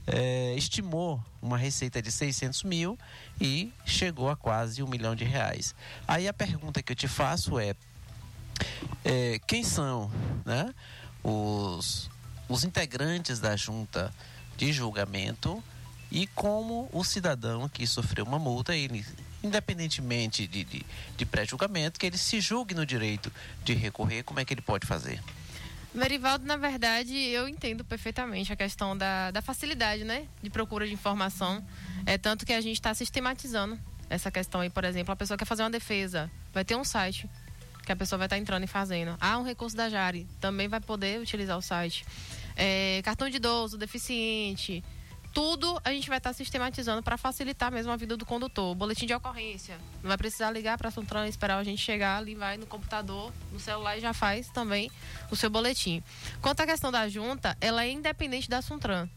[0.05, 2.97] é, estimou uma receita de 600 mil
[3.39, 5.75] e chegou a quase um milhão de reais.
[6.07, 7.75] Aí a pergunta que eu te faço é:
[9.03, 10.11] É, quem são
[10.45, 10.73] né,
[11.23, 12.09] os,
[12.49, 14.13] os integrantes da junta
[14.57, 15.63] de julgamento
[16.11, 19.05] e como o cidadão que sofreu uma multa, ele,
[19.43, 23.31] independentemente de, de, de pré-julgamento, que ele se julgue no direito
[23.63, 25.21] de recorrer, como é que ele pode fazer?
[25.97, 30.27] Verivaldo, na verdade, eu entendo perfeitamente a questão da, da facilidade, né?
[30.41, 31.65] De procura de informação.
[32.05, 33.77] É tanto que a gente está sistematizando
[34.09, 37.29] essa questão aí, por exemplo, a pessoa quer fazer uma defesa, vai ter um site
[37.83, 39.17] que a pessoa vai estar tá entrando e fazendo.
[39.19, 42.05] Ah, um recurso da Jari, também vai poder utilizar o site.
[42.55, 44.83] É, cartão de idoso, deficiente,
[45.33, 48.73] tudo a gente vai estar sistematizando para facilitar mesmo a vida do condutor.
[48.75, 52.35] Boletim de ocorrência, não vai precisar ligar para a Suntran, esperar a gente chegar ali,
[52.35, 54.91] vai no computador, no celular e já faz também
[55.29, 56.03] o seu boletim.
[56.41, 59.07] Quanto à questão da junta, ela é independente da Suntran.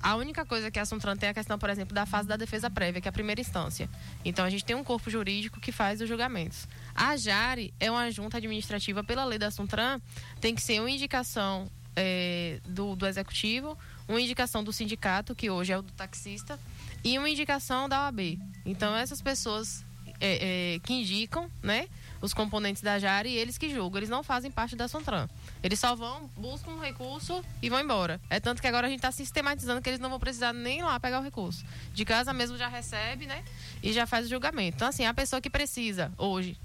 [0.00, 2.36] A única coisa que a Suntran tem é a questão, por exemplo, da fase da
[2.36, 3.90] defesa prévia, que é a primeira instância.
[4.24, 6.68] Então a gente tem um corpo jurídico que faz os julgamentos.
[6.94, 10.00] A JARE é uma junta administrativa pela lei da Suntran,
[10.40, 13.76] tem que ser uma indicação é, do, do executivo,
[14.08, 16.58] uma indicação do sindicato, que hoje é o do taxista,
[17.04, 18.38] e uma indicação da OAB.
[18.64, 19.84] Então essas pessoas
[20.20, 21.88] é, é, que indicam, né?
[22.20, 23.98] Os componentes da JARE e eles que julgam.
[23.98, 25.28] Eles não fazem parte da Sontran.
[25.62, 28.20] Eles só vão, buscam um recurso e vão embora.
[28.28, 30.98] É tanto que agora a gente está sistematizando que eles não vão precisar nem lá
[30.98, 31.64] pegar o recurso.
[31.94, 33.44] De casa mesmo já recebe, né?
[33.82, 34.76] E já faz o julgamento.
[34.76, 36.58] Então, assim, a pessoa que precisa hoje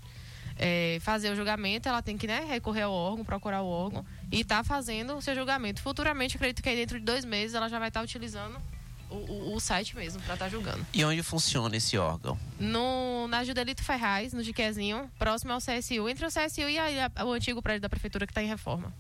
[0.58, 4.42] é, fazer o julgamento, ela tem que né, recorrer ao órgão, procurar o órgão e
[4.42, 5.80] está fazendo o seu julgamento.
[5.80, 8.60] Futuramente, acredito que aí dentro de dois meses ela já vai estar tá utilizando
[9.08, 10.84] o, o, o, site mesmo para estar tá julgando.
[10.92, 12.38] E onde funciona esse órgão?
[12.60, 17.26] No, na Judelito Ferraz, no Diquezinho, próximo ao CSU, entre o CSU e a, a,
[17.26, 18.92] o antigo prédio da prefeitura que está em reforma.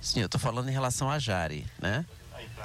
[0.00, 2.04] Sim, eu estou falando em relação à Jari, né?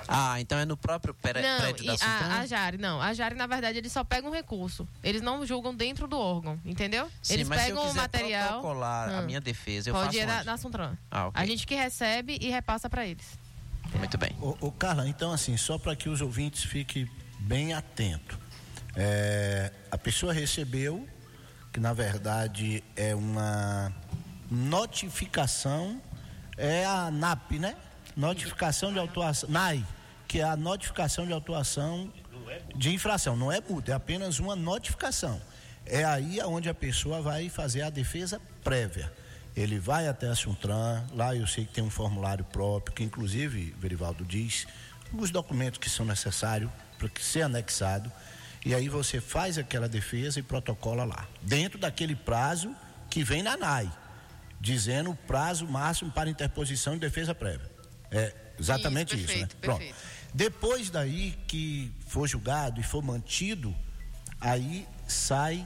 [0.08, 3.02] Ah, então é no próprio não, prédio da a, a Jari, não.
[3.02, 4.88] A Jari, na verdade, eles só pegam um recurso.
[5.04, 7.10] Eles não julgam dentro do órgão, entendeu?
[7.22, 8.62] Sim, eles pegam o material.
[8.62, 10.98] protocolar hum, a minha defesa, eu pode faço ir na, na Suntran.
[11.10, 11.44] Ah, okay.
[11.44, 13.40] A gente que recebe e repassa para eles.
[13.98, 14.36] Muito bem.
[14.42, 18.38] Ô, ô, Carla, então assim, só para que os ouvintes fiquem bem atentos.
[18.96, 21.08] É, a pessoa recebeu,
[21.72, 23.92] que na verdade é uma
[24.50, 26.02] notificação,
[26.58, 27.76] é a NAP, né?
[28.16, 29.86] Notificação de autuação, NAI,
[30.28, 32.12] que é a notificação de autuação
[32.76, 33.36] de infração.
[33.36, 35.42] Não é multa, é apenas uma notificação.
[35.86, 39.12] É aí onde a pessoa vai fazer a defesa prévia.
[39.56, 43.76] Ele vai até a Suntran, lá eu sei que tem um formulário próprio, que inclusive,
[43.78, 44.66] Verivaldo diz,
[45.12, 48.12] os documentos que são necessários para ser anexado,
[48.66, 52.74] e aí você faz aquela defesa e protocola lá, dentro daquele prazo
[53.10, 53.92] que vem na NAI,
[54.60, 57.73] dizendo o prazo máximo para interposição de defesa prévia.
[58.14, 59.48] É exatamente isso, isso né?
[59.48, 59.58] Perfeito.
[59.58, 59.96] Pronto.
[60.34, 63.76] Depois daí que for julgado e for mantido,
[64.40, 65.66] aí sai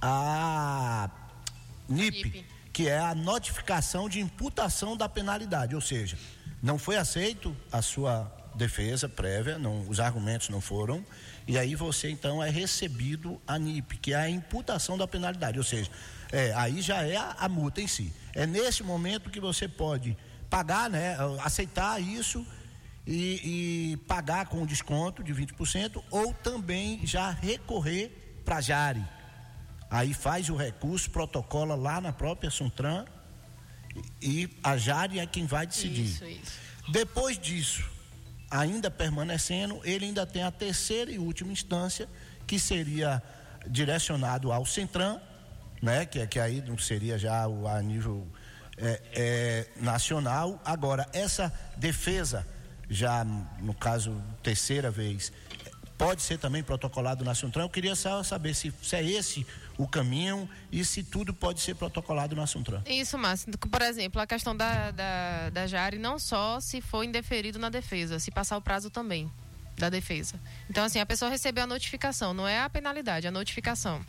[0.00, 1.10] a
[1.88, 6.16] NIP, NIP, que é a notificação de imputação da penalidade, ou seja,
[6.62, 11.04] não foi aceito a sua defesa prévia, não, os argumentos não foram,
[11.46, 15.64] e aí você então é recebido a NIP, que é a imputação da penalidade, ou
[15.64, 15.90] seja,
[16.32, 18.12] é, aí já é a, a multa em si.
[18.34, 20.16] É nesse momento que você pode
[20.54, 22.46] pagar, né, aceitar isso
[23.04, 23.40] e,
[23.92, 29.04] e pagar com desconto de 20%, ou também já recorrer para a Jari.
[29.90, 33.04] Aí faz o recurso, protocola lá na própria Suntran
[34.22, 36.04] e a Jari é quem vai decidir.
[36.04, 36.52] Isso, isso.
[36.88, 37.90] Depois disso,
[38.48, 42.08] ainda permanecendo, ele ainda tem a terceira e última instância,
[42.46, 43.20] que seria
[43.66, 45.18] direcionado ao Centran,
[45.82, 46.06] né?
[46.06, 48.24] que, que aí não seria já o, a nível
[48.76, 50.60] é, é, nacional.
[50.64, 52.46] Agora, essa defesa,
[52.88, 55.32] já no caso, terceira vez,
[55.96, 57.62] pode ser também protocolado na Suntran.
[57.62, 61.74] Eu queria só saber se, se é esse o caminho e se tudo pode ser
[61.74, 62.82] protocolado na Suntran.
[62.86, 63.50] Isso, Márcio.
[63.58, 68.18] Por exemplo, a questão da, da, da Jari, não só se for indeferido na defesa,
[68.18, 69.30] se passar o prazo também
[69.76, 70.34] da defesa.
[70.70, 74.04] Então, assim, a pessoa recebeu a notificação, não é a penalidade, a notificação.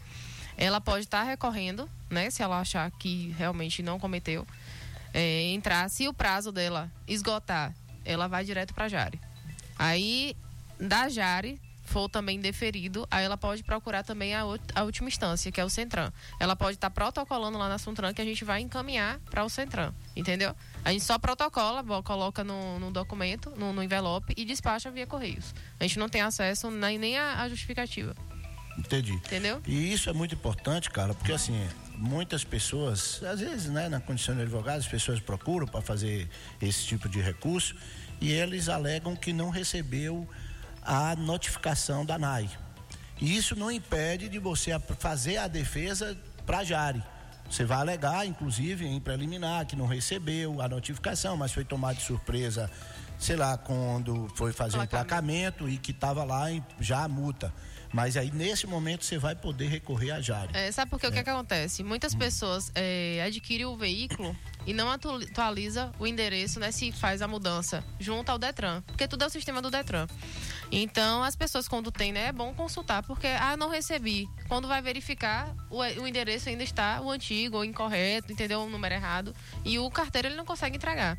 [0.57, 4.47] Ela pode estar recorrendo, né, se ela achar que realmente não cometeu,
[5.13, 7.73] é, entrar, se o prazo dela esgotar,
[8.03, 9.19] ela vai direto para Jari.
[9.77, 10.35] Aí,
[10.79, 14.41] da Jari, for também deferido, aí ela pode procurar também a,
[14.73, 16.11] a última instância, que é o Centran.
[16.39, 19.49] Ela pode estar tá protocolando lá na Suntran que a gente vai encaminhar para o
[19.49, 20.53] Centran, entendeu?
[20.83, 25.53] A gente só protocola, coloca no, no documento, no, no, envelope e despacha via Correios.
[25.79, 28.15] A gente não tem acesso nem, nem a, a justificativa.
[28.77, 29.13] Entendi.
[29.13, 29.61] Entendeu?
[29.65, 31.67] E isso é muito importante, cara, porque assim,
[31.97, 36.29] muitas pessoas, às vezes, né, na condição de advogado, as pessoas procuram para fazer
[36.61, 37.75] esse tipo de recurso
[38.19, 40.27] e eles alegam que não recebeu
[40.81, 42.49] a notificação da NAI.
[43.19, 47.01] E isso não impede de você fazer a defesa para a Jari.
[47.49, 52.03] Você vai alegar, inclusive, em preliminar, que não recebeu a notificação, mas foi tomado de
[52.03, 52.69] surpresa,
[53.19, 56.47] sei lá, quando foi fazer o emplacamento e que estava lá
[56.79, 57.53] já a multa.
[57.95, 60.51] Mas aí, nesse momento, você vai poder recorrer à Jari.
[60.53, 61.05] É, sabe por quê?
[61.05, 61.09] É.
[61.09, 61.81] O que, é que acontece?
[61.81, 62.17] Muitas hum.
[62.17, 64.35] pessoas é, adquirem o veículo
[64.67, 66.73] e não atualiza o endereço, né?
[66.73, 68.81] Se faz a mudança junto ao Detran.
[68.81, 70.07] Porque tudo é o sistema do Detran.
[70.69, 72.27] Então, as pessoas, quando tem, né?
[72.27, 74.27] É bom consultar, porque, ah, não recebi.
[74.49, 78.59] Quando vai verificar, o, o endereço ainda está o antigo, ou incorreto, entendeu?
[78.59, 79.33] O número errado.
[79.63, 81.17] E o carteiro, ele não consegue entregar.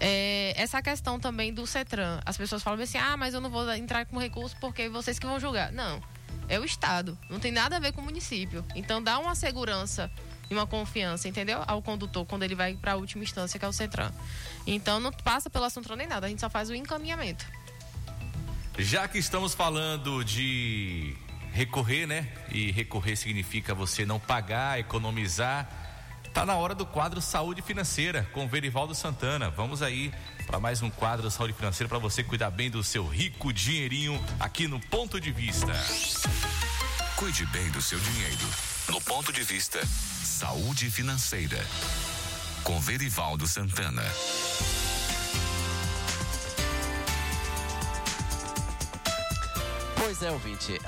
[0.00, 2.20] É, essa questão também do CETRAN.
[2.24, 5.26] As pessoas falam assim: ah, mas eu não vou entrar com recurso porque vocês que
[5.26, 5.72] vão julgar.
[5.72, 6.00] Não.
[6.48, 7.18] É o Estado.
[7.30, 8.64] Não tem nada a ver com o município.
[8.74, 10.10] Então dá uma segurança
[10.50, 11.62] e uma confiança, entendeu?
[11.66, 14.12] Ao condutor quando ele vai para a última instância, que é o CETRAN.
[14.66, 17.46] Então não passa pela Suntran nem nada, a gente só faz o encaminhamento.
[18.78, 21.16] Já que estamos falando de
[21.52, 22.28] recorrer, né?
[22.50, 25.83] E recorrer significa você não pagar, economizar
[26.34, 29.50] Tá na hora do quadro Saúde Financeira com Verivaldo Santana.
[29.50, 30.12] Vamos aí
[30.48, 34.66] para mais um quadro Saúde Financeira para você cuidar bem do seu rico dinheirinho aqui
[34.66, 35.72] no Ponto de Vista.
[37.14, 38.46] Cuide bem do seu dinheiro.
[38.88, 41.64] No Ponto de Vista, Saúde Financeira
[42.64, 44.02] com Verivaldo Santana.
[50.04, 50.78] Pois é, ouvinte,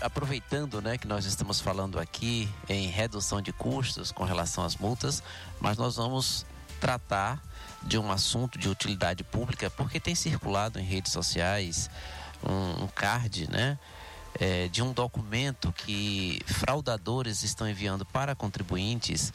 [0.00, 5.22] aproveitando né, que nós estamos falando aqui em redução de custos com relação às multas,
[5.60, 6.44] mas nós vamos
[6.80, 7.40] tratar
[7.84, 11.88] de um assunto de utilidade pública, porque tem circulado em redes sociais
[12.42, 13.78] um, um card, né?
[14.40, 19.32] É, de um documento que fraudadores estão enviando para contribuintes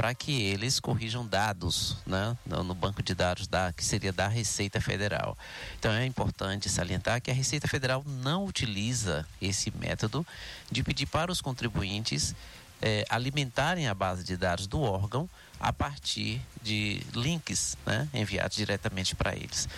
[0.00, 4.80] para que eles corrijam dados né, no banco de dados da, que seria da Receita
[4.80, 5.36] Federal.
[5.78, 10.26] Então é importante salientar que a Receita Federal não utiliza esse método
[10.72, 12.34] de pedir para os contribuintes
[12.80, 15.28] é, alimentarem a base de dados do órgão
[15.60, 19.68] a partir de links né, enviados diretamente para eles.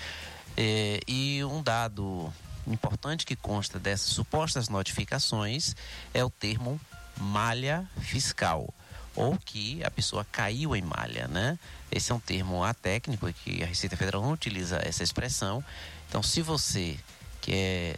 [0.56, 2.32] É, e um dado
[2.64, 5.74] importante que consta dessas supostas notificações
[6.14, 6.80] é o termo
[7.18, 8.72] malha fiscal
[9.14, 11.58] ou que a pessoa caiu em malha, né?
[11.90, 15.62] Esse é um termo atécnico que a Receita Federal não utiliza essa expressão.
[16.08, 16.98] Então, se você
[17.40, 17.96] quer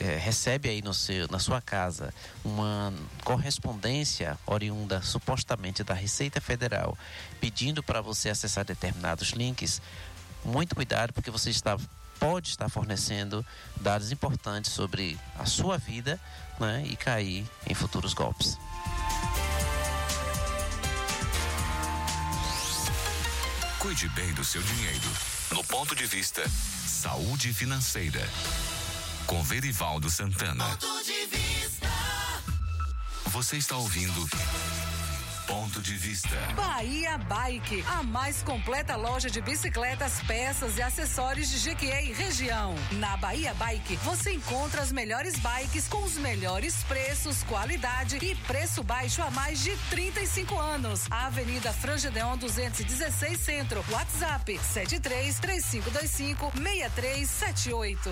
[0.00, 2.12] é, recebe aí no seu, na sua casa
[2.42, 6.96] uma correspondência oriunda supostamente da Receita Federal
[7.38, 9.82] pedindo para você acessar determinados links,
[10.42, 11.76] muito cuidado porque você está
[12.18, 13.44] pode estar fornecendo
[13.80, 16.20] dados importantes sobre a sua vida
[16.58, 18.58] né, e cair em futuros golpes.
[23.80, 25.10] Cuide bem do seu dinheiro.
[25.52, 26.46] No ponto de vista
[26.86, 28.20] Saúde Financeira.
[29.26, 30.66] Com Verivaldo Santana.
[30.66, 31.88] Ponto de vista.
[33.28, 34.28] Você está ouvindo
[35.50, 36.36] Ponto de Vista.
[36.54, 42.76] Bahia Bike, a mais completa loja de bicicletas, peças e acessórios de Jequié e região.
[42.92, 48.84] Na Bahia Bike, você encontra as melhores bikes com os melhores preços, qualidade e preço
[48.84, 51.06] baixo há mais de 35 anos.
[51.10, 53.84] Avenida Frangedeon 216 Centro.
[53.90, 58.10] WhatsApp 73 3525 6378.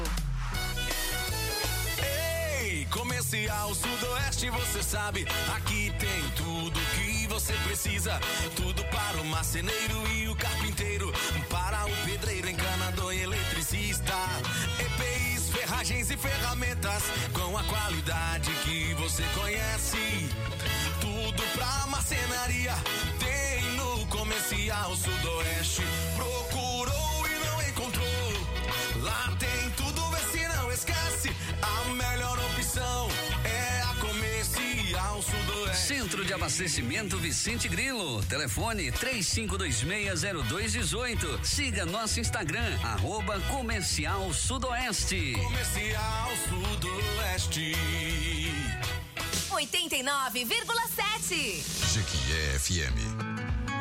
[2.91, 8.19] Comercial Sudoeste, você sabe, aqui tem tudo que você precisa.
[8.57, 11.13] Tudo para o marceneiro e o carpinteiro,
[11.51, 14.15] para o pedreiro, encanador e eletricista.
[14.79, 20.29] EPIs, ferragens e ferramentas com a qualidade que você conhece.
[21.01, 22.75] Tudo pra marcenaria
[23.19, 26.08] tem no Comercial Sudoeste.
[35.89, 38.23] Centro de Abastecimento Vicente Grilo.
[38.25, 41.43] Telefone 35260218.
[41.43, 45.33] Siga nosso Instagram, arroba Comercial Sudoeste.
[45.33, 47.73] Comercial Sudoeste.
[49.49, 51.65] 89,7.
[51.95, 53.68] Jequié FM.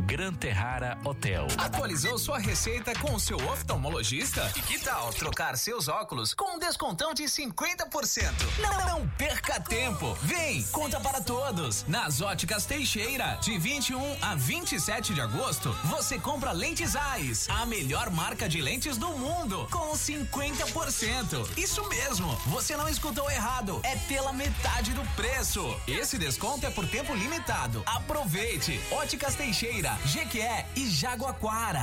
[0.00, 1.46] Gran Terrara Hotel.
[1.58, 4.52] Atualizou sua receita com o seu oftalmologista?
[4.56, 8.32] E que tal trocar seus óculos com um descontão de 50%?
[8.60, 10.14] Não, não perca tempo.
[10.22, 11.84] Vem, conta para todos.
[11.88, 18.10] Nas óticas Teixeira, de 21 a 27 de agosto, você compra lentes AIS, a melhor
[18.10, 21.48] marca de lentes do mundo, com 50%.
[21.56, 23.80] Isso mesmo, você não escutou errado.
[23.82, 25.62] É pela metade do preço.
[25.86, 27.82] Esse desconto é por tempo limitado.
[27.86, 28.80] Aproveite.
[28.90, 29.63] Óticas Teixeira,
[30.04, 31.80] Jequié e Jaguaquara.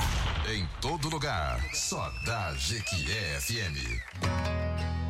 [0.48, 5.01] Em todo lugar, só da Jequié FM.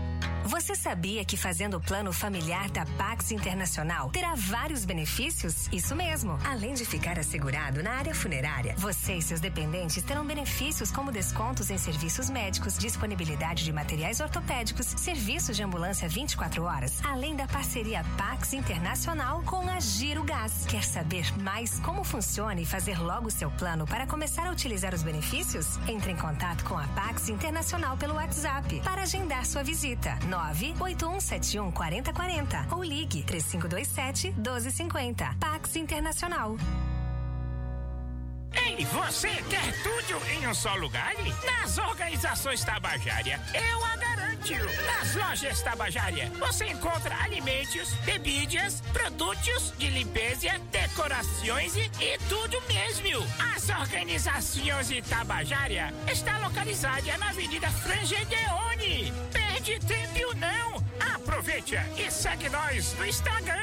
[0.45, 5.69] Você sabia que fazendo o plano familiar da Pax Internacional terá vários benefícios?
[5.73, 6.37] Isso mesmo.
[6.45, 11.71] Além de ficar assegurado na área funerária, você e seus dependentes terão benefícios como descontos
[11.71, 18.05] em serviços médicos, disponibilidade de materiais ortopédicos, serviços de ambulância 24 horas, além da parceria
[18.19, 20.67] Pax Internacional com a Giro Gás.
[20.67, 25.05] Quer saber mais como funciona e fazer logo seu plano para começar a utilizar os
[25.05, 25.79] benefícios?
[25.87, 30.19] Entre em contato com a Pax Internacional pelo WhatsApp para agendar sua visita.
[30.33, 35.37] 98171 4040 ou ligue 3527 1250.
[35.39, 36.57] Pax Internacional.
[38.55, 41.15] Ei, você quer tudo em um só lugar?
[41.45, 44.53] Nas organizações Tabajara, eu a garanto.
[44.87, 53.27] Nas lojas Tabajara, você encontra alimentos, bebidas, produtos de limpeza, decorações e, e tudo mesmo.
[53.55, 59.13] As organizações Tabajara está localizada na Avenida Frangedeone.
[59.33, 60.83] Perde tempo não.
[61.15, 63.63] Aproveite e segue nós no Instagram.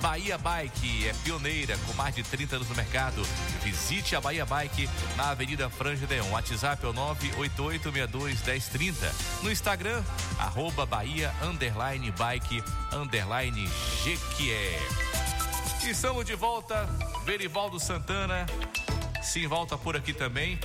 [0.00, 3.22] Bahia Bike é pioneira com mais de 30 anos no mercado.
[3.62, 6.30] Visite a Bahia Bike na Avenida Franja Deon.
[6.30, 8.94] WhatsApp é o 988621030.
[9.42, 10.02] No Instagram,
[10.38, 13.68] arroba Bahia underline bike underline
[14.04, 15.09] Jequié.
[15.88, 16.86] Estamos de volta,
[17.24, 18.46] Verivaldo Santana,
[19.22, 20.58] Simval tá por aqui também.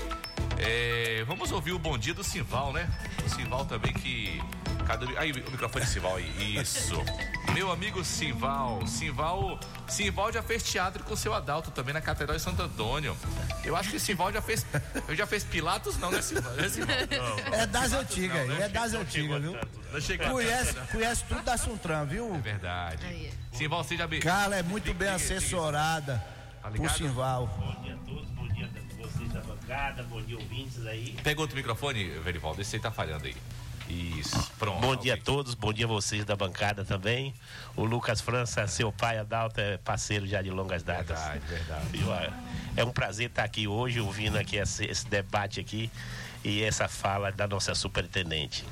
[0.58, 2.88] É, vamos ouvir o bom dia do Simval, né?
[3.26, 4.42] O Simval também que.
[4.86, 5.18] Cadê.
[5.18, 6.58] Aí, o microfone Simval aí.
[6.58, 6.96] Isso.
[7.54, 8.86] Meu amigo Simval.
[8.88, 9.60] Simval.
[9.88, 13.16] Simval já fez teatro com o seu Adalto também na Catedral de Santo Antônio.
[13.64, 14.66] Eu acho que Simval já fez.
[15.08, 16.54] Eu já fez Pilatos, não, né, Simval?
[16.60, 16.96] É, Simval?
[17.52, 19.58] É das antigas, aí, é das antigas, viu?
[20.30, 22.34] Conhece, conhece tudo da Suntran, viu?
[22.36, 23.32] É verdade.
[23.52, 26.24] Simval, você já Carla é muito bem assessorada
[26.62, 27.48] Tá por Simval.
[27.48, 28.35] Bom dia a todos,
[29.66, 31.16] vocês da bancada, bom dia ouvintes aí.
[31.24, 33.36] Pega outro microfone, Verivaldo, esse aí tá falhando aí.
[33.88, 34.82] Isso, pronto.
[34.82, 37.34] Bom dia a todos, bom dia a vocês da bancada também.
[37.76, 41.20] O Lucas França, seu pai Adalto, é parceiro já de longas datas.
[41.20, 42.34] Verdade, verdade.
[42.76, 45.92] É um prazer estar aqui hoje, ouvindo aqui esse, esse debate aqui
[46.44, 48.66] e essa fala da nossa superintendente.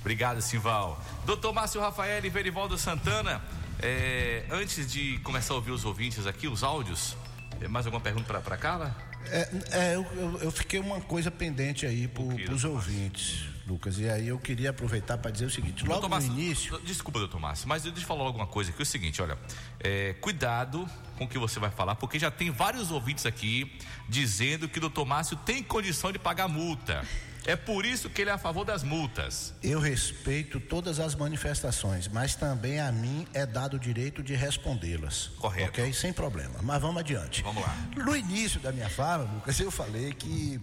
[0.00, 1.02] Obrigado, Simval.
[1.24, 3.42] Doutor Márcio Rafael e Verivaldo Santana,
[3.80, 7.16] é, antes de começar a ouvir os ouvintes aqui, os áudios,
[7.60, 9.07] é, mais alguma pergunta para Carla?
[9.30, 13.98] É, é, eu, eu, fiquei uma coisa pendente aí pro, pros ouvintes, Lucas.
[13.98, 16.80] E aí eu queria aproveitar para dizer o seguinte: logo Doutor no Márcio, início.
[16.80, 18.80] Desculpa, doutor Márcio, mas deixa eu falar alguma coisa aqui.
[18.80, 19.38] É o seguinte, olha,
[19.80, 24.68] é, cuidado com o que você vai falar, porque já tem vários ouvintes aqui dizendo
[24.68, 27.04] que o doutor Márcio tem condição de pagar multa.
[27.46, 29.54] É por isso que ele é a favor das multas.
[29.62, 35.28] Eu respeito todas as manifestações, mas também a mim é dado o direito de respondê-las.
[35.38, 35.68] Correto.
[35.68, 35.92] Ok?
[35.92, 36.60] Sem problema.
[36.62, 37.42] Mas vamos adiante.
[37.42, 37.74] Vamos lá.
[37.96, 40.60] No início da minha fala, Lucas, eu falei que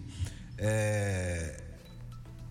[0.58, 1.60] é,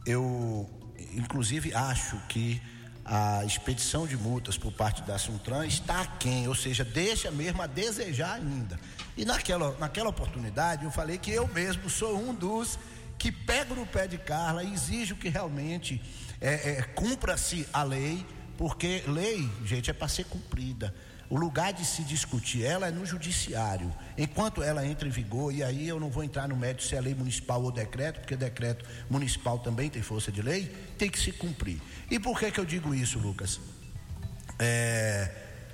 [0.05, 0.69] eu,
[1.13, 2.61] inclusive, acho que
[3.03, 7.67] a expedição de multas por parte da Suntran está aquém, ou seja, deixa mesmo a
[7.67, 8.80] desejar ainda.
[9.15, 12.78] E naquela, naquela oportunidade eu falei que eu mesmo sou um dos
[13.18, 16.01] que pego no pé de Carla e exijo que realmente
[16.41, 18.26] é, é, cumpra-se a lei,
[18.57, 20.93] porque lei, gente, é para ser cumprida.
[21.28, 23.91] O lugar de se discutir ela é no judiciário.
[24.16, 27.01] Enquanto ela entra em vigor, e aí eu não vou entrar no mérito se é
[27.01, 31.32] lei municipal ou decreto, porque decreto municipal também tem força de lei, tem que se
[31.32, 31.82] cumprir.
[32.11, 33.59] E por que, que eu digo isso, Lucas?
[34.59, 35.32] É,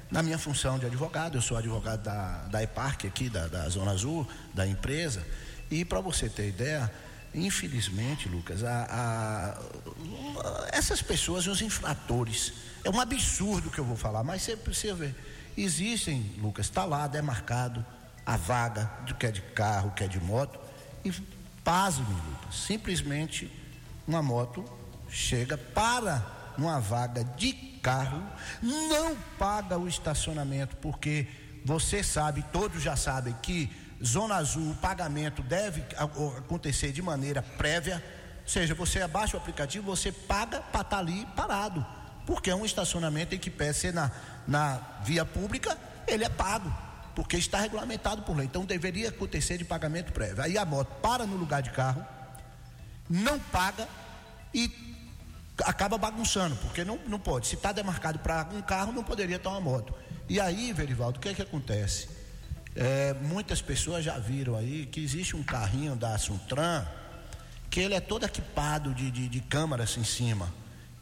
[0.10, 3.92] na minha função de advogado, eu sou advogado da, da EPARC aqui, da, da Zona
[3.92, 5.26] Azul, da empresa,
[5.70, 6.92] e para você ter ideia,
[7.34, 12.54] infelizmente, Lucas, a, a, essas pessoas, os infratores,
[12.84, 15.16] é um absurdo que eu vou falar, mas você precisa ver.
[15.58, 17.86] Existem, Lucas, está lá demarcado
[18.26, 20.60] a vaga do que é de carro, que é de moto,
[21.04, 21.12] e
[21.64, 23.52] pasme, Lucas, simplesmente
[24.08, 24.64] uma moto
[25.10, 26.26] chega para
[26.58, 28.24] uma vaga de carro,
[28.62, 31.28] não paga o estacionamento, porque
[31.66, 33.70] você sabe, todos já sabem que
[34.04, 38.04] Zona Azul, o pagamento deve acontecer de maneira prévia,
[38.42, 41.86] ou seja, você abaixa o aplicativo, você paga para estar tá ali parado,
[42.26, 44.12] porque é um estacionamento em que peça na
[44.48, 45.78] na via pública,
[46.08, 46.72] ele é pago,
[47.16, 48.46] porque está regulamentado por lei.
[48.46, 50.44] Então deveria acontecer de pagamento prévio.
[50.44, 52.06] Aí a moto para no lugar de carro,
[53.10, 53.88] não paga
[54.54, 54.72] e
[55.64, 57.48] acaba bagunçando, porque não, não pode.
[57.48, 59.94] Se está demarcado para um carro, não poderia estar uma moto.
[60.28, 62.08] E aí, Verivaldo, o que é que acontece?
[62.76, 66.86] É, muitas pessoas já viram aí que existe um carrinho da Suntran
[67.70, 70.52] que ele é todo equipado de, de, de câmaras em cima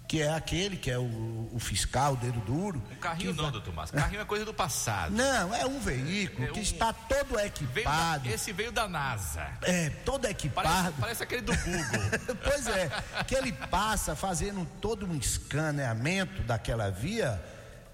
[0.09, 2.81] que é aquele que é o, o fiscal, o dedo duro.
[2.91, 3.51] Um carrinho não, vai...
[3.51, 3.95] doutor Márcio.
[3.95, 5.15] Carrinho é coisa do passado.
[5.15, 6.53] Não, é um veículo é um...
[6.53, 8.23] que está todo equipado.
[8.23, 8.35] Veio da...
[8.35, 9.47] Esse veio da NASA.
[9.61, 10.67] É, todo equipado.
[10.67, 12.35] Parece, parece aquele do Google.
[12.43, 12.89] pois é,
[13.27, 17.39] que ele passa fazendo todo um escaneamento daquela via,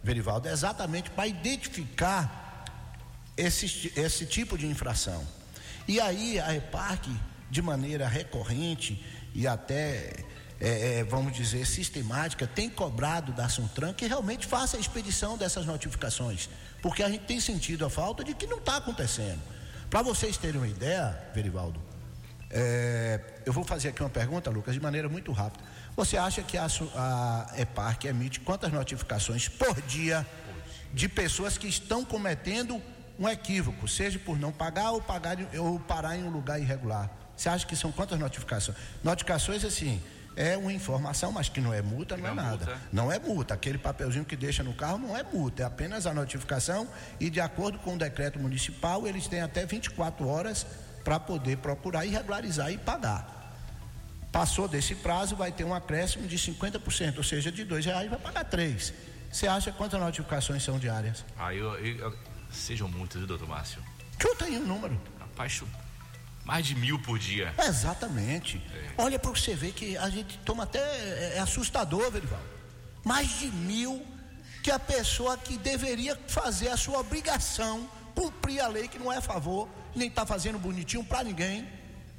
[0.02, 2.45] Verivaldo, exatamente para identificar
[3.38, 5.26] esse, esse tipo de infração.
[5.88, 7.08] E aí a EPARC,
[7.50, 10.26] de maneira recorrente e até
[10.60, 15.66] é, é, vamos dizer, sistemática, tem cobrado da Suntran que realmente faça a expedição dessas
[15.66, 16.50] notificações,
[16.82, 19.42] porque a gente tem sentido a falta de que não está acontecendo.
[19.90, 21.80] Para vocês terem uma ideia, Verivaldo,
[22.50, 25.64] é, eu vou fazer aqui uma pergunta, Lucas, de maneira muito rápida.
[25.96, 30.26] Você acha que a, a EPARC emite quantas notificações por dia
[30.94, 32.82] de pessoas que estão cometendo
[33.20, 37.10] um equívoco, seja por não pagar ou, pagar, ou parar em um lugar irregular?
[37.36, 38.78] Você acha que são quantas notificações?
[39.04, 40.02] Notificações assim,
[40.36, 42.66] é uma informação, mas que não é multa, não, não é nada.
[42.66, 42.82] Multa.
[42.92, 43.54] Não é multa.
[43.54, 46.88] Aquele papelzinho que deixa no carro não é multa, é apenas a notificação
[47.20, 50.66] e de acordo com o decreto municipal, eles têm até 24 horas
[51.04, 53.34] para poder procurar e regularizar e pagar.
[54.32, 58.20] Passou desse prazo, vai ter um acréscimo de 50%, ou seja, de dois reais vai
[58.20, 58.94] pagar três.
[59.32, 61.24] Você acha quantas notificações são diárias?
[61.38, 62.14] Ah, eu, eu
[62.56, 63.82] sejam muitas, viu, doutor Márcio?
[64.22, 65.00] Chuta aí o um número.
[65.20, 65.62] Rapaz,
[66.46, 67.54] mais de mil por dia.
[67.58, 68.62] Exatamente.
[68.72, 68.94] É.
[69.02, 70.80] Olha para você ver que a gente toma até.
[70.80, 72.46] É, é assustador, Verivaldo.
[73.04, 74.06] Mais de mil
[74.62, 79.18] que a pessoa que deveria fazer a sua obrigação, cumprir a lei, que não é
[79.18, 81.68] a favor, nem está fazendo bonitinho para ninguém,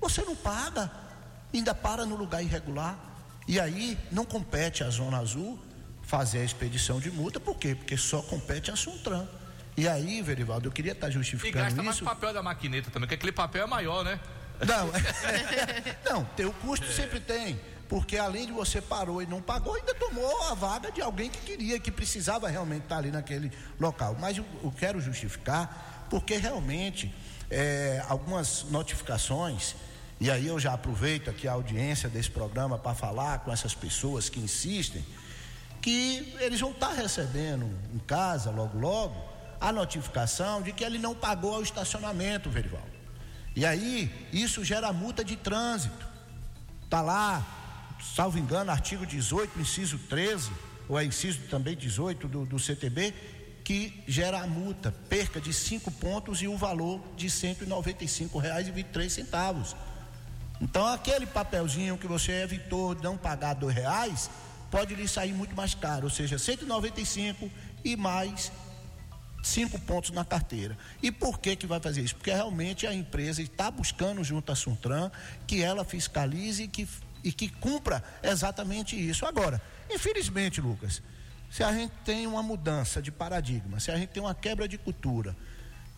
[0.00, 0.90] você não paga,
[1.52, 2.98] ainda para no lugar irregular.
[3.48, 5.58] E aí não compete a Zona Azul
[6.02, 7.74] fazer a expedição de multa, por quê?
[7.74, 9.26] Porque só compete a Suntran.
[9.76, 11.58] E aí, Verivaldo, eu queria estar tá justificando isso.
[11.58, 14.18] E gasta mais papel da maquineta também, porque aquele papel é maior, né?
[14.66, 14.90] Não,
[16.10, 17.60] não, tem o custo sempre tem.
[17.88, 21.38] Porque além de você parou e não pagou, ainda tomou a vaga de alguém que
[21.40, 24.16] queria, que precisava realmente estar ali naquele local.
[24.18, 27.14] Mas eu, eu quero justificar, porque realmente
[27.50, 29.76] é, algumas notificações,
[30.18, 34.28] e aí eu já aproveito aqui a audiência desse programa para falar com essas pessoas
[34.28, 35.04] que insistem,
[35.80, 41.14] que eles vão estar recebendo em casa logo logo a notificação de que ele não
[41.14, 42.96] pagou o estacionamento, Verivaldo.
[43.54, 46.04] E aí, isso gera multa de trânsito.
[46.84, 47.44] Está lá,
[48.14, 50.50] salvo engano, artigo 18, inciso 13,
[50.88, 53.14] ou é inciso também 18 do, do CTB,
[53.64, 59.74] que gera a multa, perca de 5 pontos e o valor de R$ 195,23.
[60.60, 64.30] Então, aquele papelzinho que você evitou não pagar dois reais,
[64.70, 67.50] pode lhe sair muito mais caro, ou seja, 195
[67.84, 68.52] e mais
[69.46, 70.76] cinco pontos na carteira.
[71.02, 72.16] E por que que vai fazer isso?
[72.16, 75.10] Porque realmente a empresa está buscando junto à Suntran
[75.46, 76.88] que ela fiscalize e que,
[77.22, 79.24] e que cumpra exatamente isso.
[79.24, 81.00] Agora, infelizmente, Lucas,
[81.50, 84.76] se a gente tem uma mudança de paradigma, se a gente tem uma quebra de
[84.76, 85.36] cultura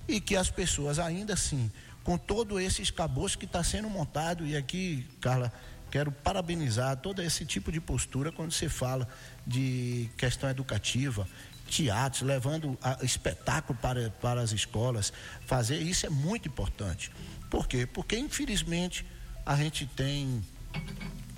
[0.06, 1.70] e que as pessoas ainda assim,
[2.04, 5.52] com todo esse escabouço que está sendo montado, e aqui, Carla,
[5.90, 9.08] quero parabenizar todo esse tipo de postura quando você fala
[9.46, 11.26] de questão educativa,
[11.68, 15.12] teatros, levando a, espetáculo para, para as escolas.
[15.46, 17.10] Fazer isso é muito importante.
[17.50, 17.86] Por quê?
[17.86, 19.06] Porque, infelizmente,
[19.44, 20.44] a gente tem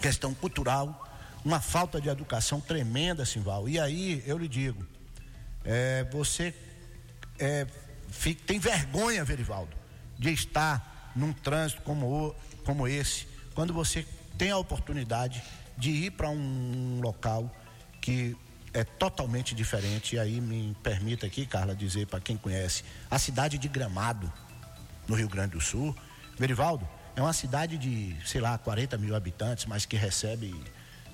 [0.00, 1.06] questão cultural,
[1.44, 3.68] uma falta de educação tremenda, Simval.
[3.68, 4.86] E aí, eu lhe digo,
[5.64, 6.54] é, você
[7.38, 7.66] é,
[8.10, 9.76] fica, tem vergonha, Verivaldo,
[10.18, 14.06] de estar num trânsito como, como esse, quando você
[14.38, 15.42] tem a oportunidade
[15.76, 17.54] de ir para um local
[18.00, 18.36] que
[18.72, 20.16] é totalmente diferente.
[20.16, 24.32] E aí me permita aqui, Carla, dizer para quem conhece, a cidade de Gramado,
[25.06, 25.96] no Rio Grande do Sul.
[26.38, 30.54] Verivaldo, é uma cidade de, sei lá, 40 mil habitantes, mas que recebe,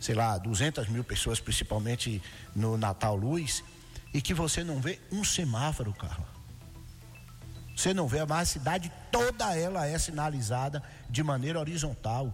[0.01, 2.23] sei lá, 200 mil pessoas, principalmente
[2.55, 3.65] no Natal Luz,
[4.13, 6.27] e que você não vê um semáforo, Carla.
[7.75, 12.33] Você não vê, mas a cidade toda ela é sinalizada de maneira horizontal.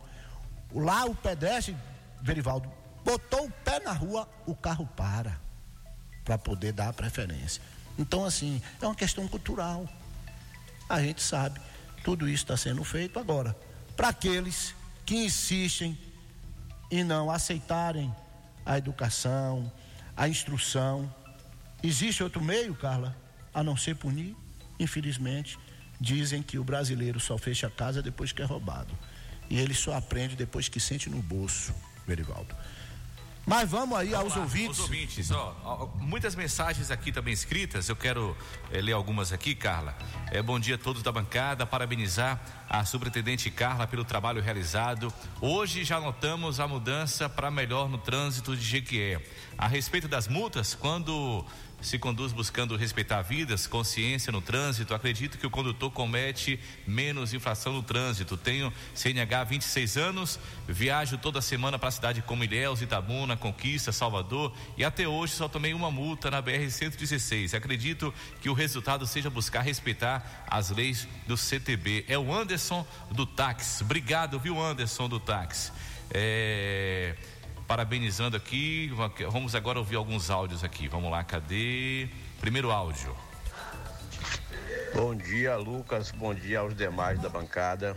[0.73, 1.77] Lá o pedestre,
[2.23, 2.71] Verivaldo,
[3.05, 5.41] botou o pé na rua, o carro para,
[6.25, 7.63] para poder dar a preferência.
[7.99, 9.89] Então, assim, é uma questão cultural.
[10.89, 11.61] A gente sabe,
[12.03, 13.57] tudo isso está sendo feito agora.
[13.97, 14.75] Para aqueles
[15.05, 15.99] que insistem
[16.91, 18.15] em não aceitarem
[18.65, 19.71] a educação,
[20.17, 21.13] a instrução,
[21.83, 23.17] existe outro meio, Carla,
[23.53, 24.37] a não ser punir?
[24.79, 25.59] Infelizmente,
[26.01, 28.97] dizem que o brasileiro só fecha a casa depois que é roubado.
[29.49, 31.75] E ele só aprende depois que sente no bolso,
[32.07, 32.55] Verivaldo.
[33.45, 34.79] Mas vamos aí vamos aos lá, ouvintes.
[34.79, 38.37] Os ouvintes, ó, muitas mensagens aqui também escritas, eu quero
[38.71, 39.97] é, ler algumas aqui, Carla.
[40.31, 45.13] É, bom dia a todos da bancada, parabenizar a superintendente Carla pelo trabalho realizado.
[45.41, 49.21] Hoje já notamos a mudança para melhor no trânsito de Jequié.
[49.59, 51.45] A respeito das multas, quando
[51.83, 54.95] se conduz buscando respeitar vidas, consciência no trânsito.
[54.95, 58.37] Acredito que o condutor comete menos infração no trânsito.
[58.37, 64.55] Tenho CNH 26 anos, viajo toda semana para a cidade como Ilhéus, Itabuna, Conquista, Salvador
[64.77, 67.53] e até hoje só tomei uma multa na BR 116.
[67.53, 72.05] Acredito que o resultado seja buscar respeitar as leis do CTB.
[72.07, 73.83] É o Anderson do táxi.
[73.83, 75.73] Obrigado, viu, Anderson do táxi.
[76.11, 77.17] É
[77.73, 78.93] parabenizando aqui.
[79.31, 80.89] Vamos agora ouvir alguns áudios aqui.
[80.89, 82.07] Vamos lá, cadê?
[82.39, 83.17] Primeiro áudio.
[84.95, 86.11] Bom dia, Lucas.
[86.11, 87.97] Bom dia aos demais da bancada.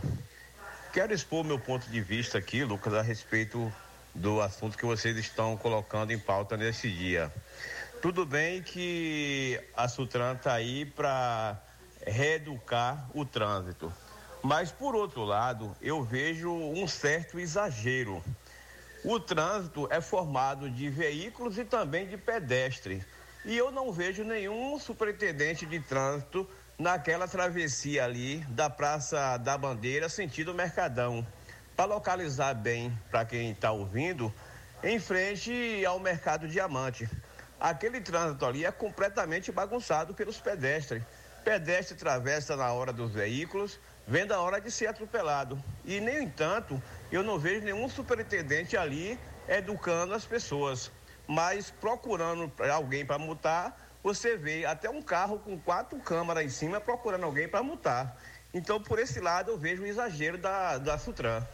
[0.94, 3.70] Quero expor meu ponto de vista aqui, Lucas, a respeito
[4.14, 7.30] do assunto que vocês estão colocando em pauta nesse dia.
[8.02, 11.62] Tudo bem que a Sutran está aí para
[12.08, 13.92] reeducar o trânsito,
[14.42, 18.24] mas por outro lado, eu vejo um certo exagero
[19.06, 23.04] o trânsito é formado de veículos e também de pedestres.
[23.46, 30.10] E eu não vejo nenhum superintendente de trânsito naquela travessia ali da Praça da Bandeira,
[30.10, 31.26] sentido Mercadão.
[31.76, 34.34] Para localizar bem para quem está ouvindo,
[34.84, 37.08] em frente ao Mercado Diamante.
[37.60, 41.04] Aquele trânsito ali é completamente bagunçado pelos pedestres.
[41.44, 45.64] Pedestre atravessa na hora dos veículos, vem da hora de ser atropelado.
[45.84, 46.82] E, nem entanto,
[47.12, 50.92] eu não vejo nenhum superintendente ali educando as pessoas.
[51.28, 56.80] Mas procurando alguém para multar, você vê até um carro com quatro câmaras em cima
[56.80, 58.16] procurando alguém para multar.
[58.54, 61.46] Então, por esse lado, eu vejo um exagero da, da Sutran.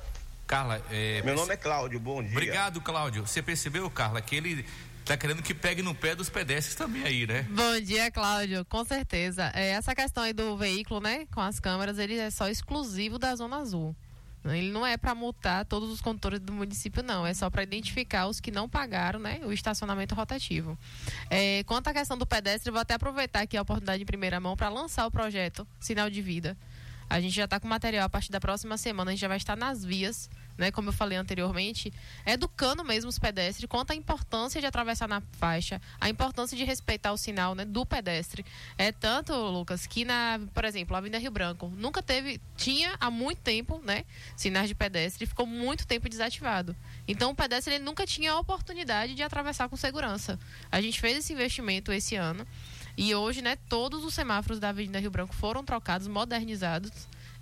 [0.45, 1.21] Carla, é...
[1.23, 2.33] meu nome é Cláudio, bom dia.
[2.33, 3.25] Obrigado, Cláudio.
[3.25, 4.65] Você percebeu, Carla, que ele
[5.05, 7.43] tá querendo que pegue no pé dos pedestres também aí, né?
[7.49, 8.65] Bom dia, Cláudio.
[8.65, 9.51] Com certeza.
[9.55, 13.33] É, essa questão aí do veículo, né, com as câmeras, ele é só exclusivo da
[13.33, 13.95] Zona Azul.
[14.45, 17.25] Ele não é para multar todos os condutores do município, não.
[17.25, 20.77] É só para identificar os que não pagaram né, o estacionamento rotativo.
[21.29, 24.57] É, quanto à questão do pedestre, vou até aproveitar aqui a oportunidade em primeira mão
[24.57, 26.57] para lançar o projeto Sinal de Vida.
[27.07, 29.37] A gente já está com material a partir da próxima semana, a gente já vai
[29.37, 31.93] estar nas vias né, como eu falei anteriormente,
[32.25, 37.11] educando mesmo os pedestres quanto à importância de atravessar na faixa, a importância de respeitar
[37.11, 38.45] o sinal né, do pedestre.
[38.77, 43.09] É tanto, Lucas, que na, por exemplo, a Avenida Rio Branco nunca teve, tinha há
[43.09, 46.75] muito tempo, né, sinais de pedestre, ficou muito tempo desativado.
[47.07, 50.39] Então o pedestre ele nunca tinha a oportunidade de atravessar com segurança.
[50.71, 52.45] A gente fez esse investimento esse ano
[52.97, 56.91] e hoje, né, todos os semáforos da Avenida Rio Branco foram trocados, modernizados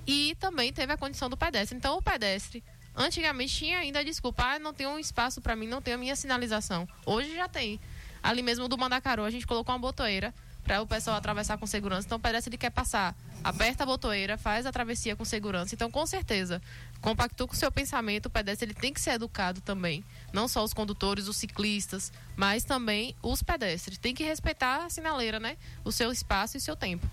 [0.05, 1.77] e também teve a condição do pedestre.
[1.77, 2.63] Então o pedestre
[2.99, 5.97] Antigamente tinha ainda a desculpa, ah, não tem um espaço para mim, não tem a
[5.97, 6.85] minha sinalização.
[7.05, 7.79] Hoje já tem.
[8.21, 10.33] Ali mesmo do Mandacaru, a gente colocou uma botoeira
[10.65, 12.05] para o pessoal atravessar com segurança.
[12.05, 15.73] Então, parece que ele quer passar, aperta a botoeira, faz a travessia com segurança.
[15.73, 16.61] Então, com certeza,
[16.99, 20.03] compactou com o seu pensamento, o pedestre ele tem que ser educado também.
[20.33, 23.97] Não só os condutores, os ciclistas, mas também os pedestres.
[23.97, 25.55] Tem que respeitar a sinaleira, né?
[25.85, 27.09] O seu espaço e o seu tempo.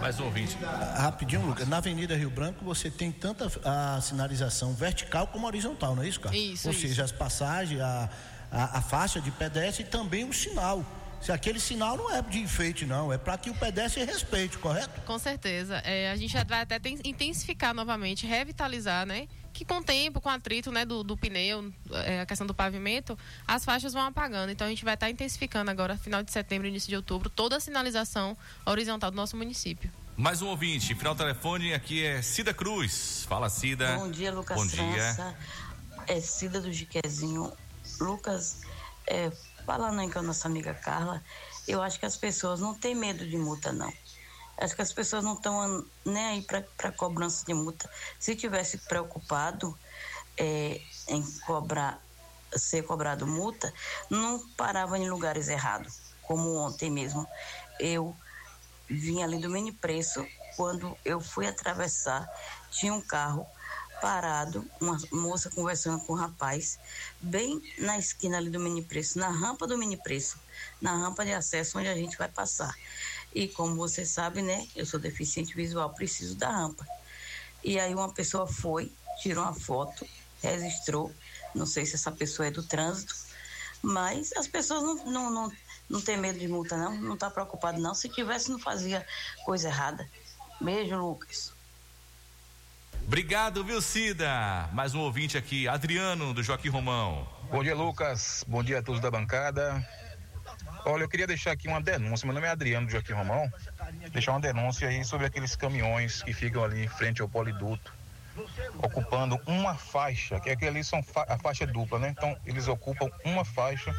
[0.00, 0.56] Mais um ouvinte.
[0.96, 1.68] Rapidinho, Lucas.
[1.68, 6.20] Na Avenida Rio Branco você tem tanta a sinalização vertical como horizontal, não é isso,
[6.20, 6.36] cara?
[6.36, 6.82] Isso, Ou isso.
[6.82, 8.08] seja, as passagens, a,
[8.50, 10.84] a, a faixa de pedestre e também o sinal.
[11.20, 15.00] Se aquele sinal não é de enfeite, não, é para que o pedestre respeite, correto?
[15.02, 15.76] Com certeza.
[15.84, 19.28] É, a gente vai até ten- intensificar novamente, revitalizar, né?
[19.52, 22.54] Que com o tempo, com o atrito né, do, do pneu, é, a questão do
[22.54, 24.50] pavimento, as faixas vão apagando.
[24.50, 27.60] Então a gente vai estar intensificando agora, final de setembro, início de outubro, toda a
[27.60, 29.90] sinalização horizontal do nosso município.
[30.16, 33.24] Mais um ouvinte, final telefone aqui é Cida Cruz.
[33.28, 33.96] Fala, Cida.
[33.96, 35.14] Bom dia, Lucas Bom dia.
[35.14, 35.36] França.
[36.06, 37.52] É Cida do Jiquezinho.
[38.00, 38.60] Lucas,
[39.06, 39.30] é,
[39.64, 41.22] falando aí com a nossa amiga Carla,
[41.66, 43.92] eu acho que as pessoas não têm medo de multa, não.
[44.58, 46.46] Acho que as pessoas não estão nem aí
[46.76, 47.90] para cobrança de multa.
[48.18, 49.76] Se tivesse preocupado
[50.36, 52.00] é, em cobrar,
[52.54, 53.72] ser cobrado multa,
[54.10, 56.00] não parava em lugares errados.
[56.22, 57.26] Como ontem mesmo.
[57.80, 58.16] Eu
[58.88, 60.24] vim ali do mini preço,
[60.56, 62.28] quando eu fui atravessar,
[62.70, 63.46] tinha um carro
[64.00, 66.78] parado, uma moça conversando com um rapaz,
[67.20, 70.40] bem na esquina ali do mini preço, na rampa do mini preço,
[70.80, 72.74] na rampa de acesso onde a gente vai passar.
[73.34, 76.86] E como você sabe, né, eu sou deficiente visual, preciso da rampa.
[77.64, 80.06] E aí uma pessoa foi, tirou uma foto,
[80.42, 81.12] registrou,
[81.54, 83.14] não sei se essa pessoa é do trânsito,
[83.80, 85.52] mas as pessoas não, não, não,
[85.88, 87.94] não têm medo de multa, não, não tá preocupado não.
[87.94, 89.06] Se tivesse, não fazia
[89.44, 90.08] coisa errada.
[90.60, 91.52] Beijo, Lucas.
[93.06, 94.68] Obrigado, viu, Cida?
[94.72, 97.26] Mais um ouvinte aqui, Adriano, do Joaquim Romão.
[97.50, 98.44] Bom dia, Lucas.
[98.46, 99.86] Bom dia a todos da bancada.
[100.84, 102.26] Olha, eu queria deixar aqui uma denúncia.
[102.26, 103.50] Meu nome é Adriano Joaquim Romão.
[104.12, 107.94] Deixar uma denúncia aí sobre aqueles caminhões que ficam ali em frente ao poliduto,
[108.78, 112.08] ocupando uma faixa, que ali são fa a faixa dupla, né?
[112.08, 113.94] Então, eles ocupam uma faixa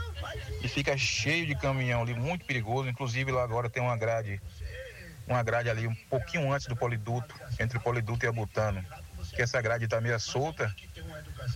[0.61, 2.89] e fica cheio de caminhão ali, muito perigoso.
[2.89, 4.41] Inclusive, lá agora tem uma grade,
[5.25, 8.83] uma grade ali um pouquinho antes do poliduto, entre o poliduto e a Butano,
[9.33, 10.73] que essa grade tá meio solta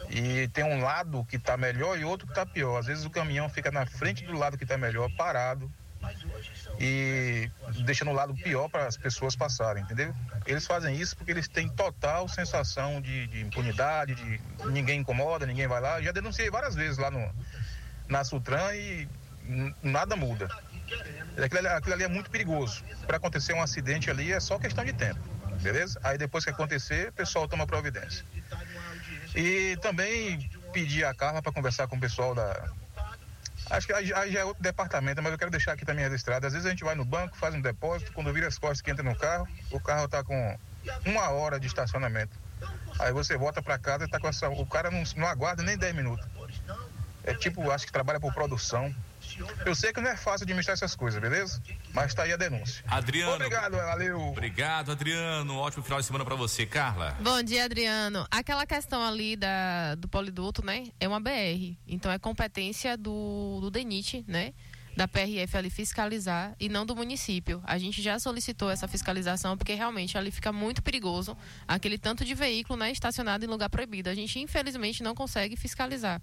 [0.09, 2.77] e tem um lado que está melhor e outro que está pior.
[2.77, 5.71] Às vezes o caminhão fica na frente do lado que está melhor, parado,
[6.79, 7.49] e
[7.85, 10.13] deixando o lado pior para as pessoas passarem, entendeu?
[10.45, 15.67] Eles fazem isso porque eles têm total sensação de, de impunidade, de ninguém incomoda, ninguém
[15.67, 16.01] vai lá.
[16.01, 17.33] Já denunciei várias vezes lá no,
[18.07, 19.09] na Sutran e
[19.81, 20.49] nada muda.
[21.43, 22.83] Aquilo aquilo ali é muito perigoso.
[23.05, 25.19] Para acontecer um acidente ali é só questão de tempo,
[25.61, 25.99] beleza?
[26.03, 28.25] Aí depois que acontecer, o pessoal toma providência.
[29.37, 32.71] E também pedi a Carla para conversar com o pessoal da.
[33.69, 36.47] Acho que aí já é outro departamento, mas eu quero deixar aqui também registrado.
[36.47, 38.89] Às vezes a gente vai no banco, faz um depósito, quando vira as costas que
[38.89, 40.57] entra no carro, o carro está com
[41.05, 42.35] uma hora de estacionamento.
[42.97, 44.49] Aí você volta para casa e tá com essa.
[44.49, 46.25] O cara não, não aguarda nem 10 minutos.
[47.23, 48.91] É tipo, acho que trabalha por produção.
[49.65, 51.61] Eu sei que não é fácil administrar essas coisas, beleza?
[51.93, 52.83] Mas tá aí a denúncia.
[52.87, 53.35] Adriano.
[53.35, 54.19] Obrigado, valeu.
[54.21, 55.57] Obrigado, Adriano.
[55.57, 57.17] Ótimo final de semana para você, Carla.
[57.21, 58.25] Bom dia, Adriano.
[58.31, 60.87] Aquela questão ali da, do poliduto, né?
[60.99, 61.75] É uma BR.
[61.87, 64.53] Então é competência do, do DENIT, né?
[64.95, 67.61] Da PRF ali fiscalizar e não do município.
[67.65, 72.33] A gente já solicitou essa fiscalização porque realmente ali fica muito perigoso aquele tanto de
[72.33, 74.09] veículo né, estacionado em lugar proibido.
[74.09, 76.19] A gente infelizmente não consegue fiscalizar.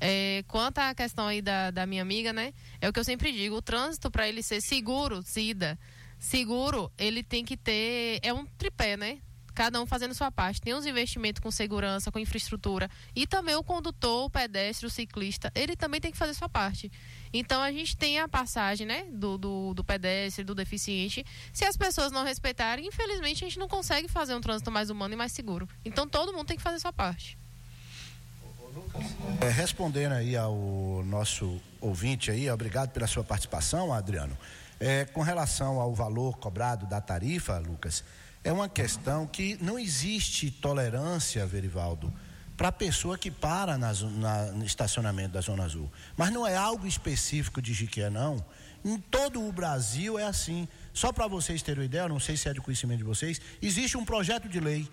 [0.00, 2.52] É, quanto à questão aí da, da minha amiga, né?
[2.80, 5.78] É o que eu sempre digo, o trânsito para ele ser seguro, Cida,
[6.18, 9.18] seguro, ele tem que ter é um tripé, né?
[9.54, 10.60] Cada um fazendo sua parte.
[10.60, 12.90] Tem os investimentos com segurança, com infraestrutura.
[13.14, 16.92] E também o condutor, o pedestre, o ciclista, ele também tem que fazer sua parte.
[17.32, 19.06] Então a gente tem a passagem, né?
[19.10, 21.24] Do, do, do pedestre, do deficiente.
[21.54, 25.14] Se as pessoas não respeitarem, infelizmente a gente não consegue fazer um trânsito mais humano
[25.14, 25.66] e mais seguro.
[25.82, 27.38] Então todo mundo tem que fazer sua parte.
[29.40, 34.36] É, respondendo aí ao nosso ouvinte aí, obrigado pela sua participação, Adriano.
[34.78, 38.04] É, com relação ao valor cobrado da tarifa, Lucas,
[38.44, 42.12] é uma questão que não existe tolerância, Verivaldo,
[42.56, 45.90] para a pessoa que para na, na- no estacionamento da Zona Azul.
[46.16, 48.44] Mas não é algo específico de Jiquié, não.
[48.84, 50.68] Em todo o Brasil é assim.
[50.92, 53.96] Só para vocês terem uma ideia, não sei se é de conhecimento de vocês, existe
[53.96, 54.88] um projeto de lei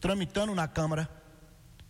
[0.00, 1.08] tramitando na Câmara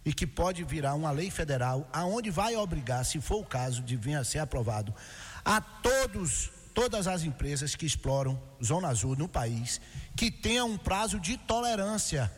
[0.09, 3.95] e que pode virar uma lei federal, aonde vai obrigar, se for o caso de
[3.95, 4.95] vir a ser aprovado,
[5.45, 9.83] a todos, todas as empresas que exploram Zona Azul no país,
[10.17, 12.33] que tenham um prazo de tolerância.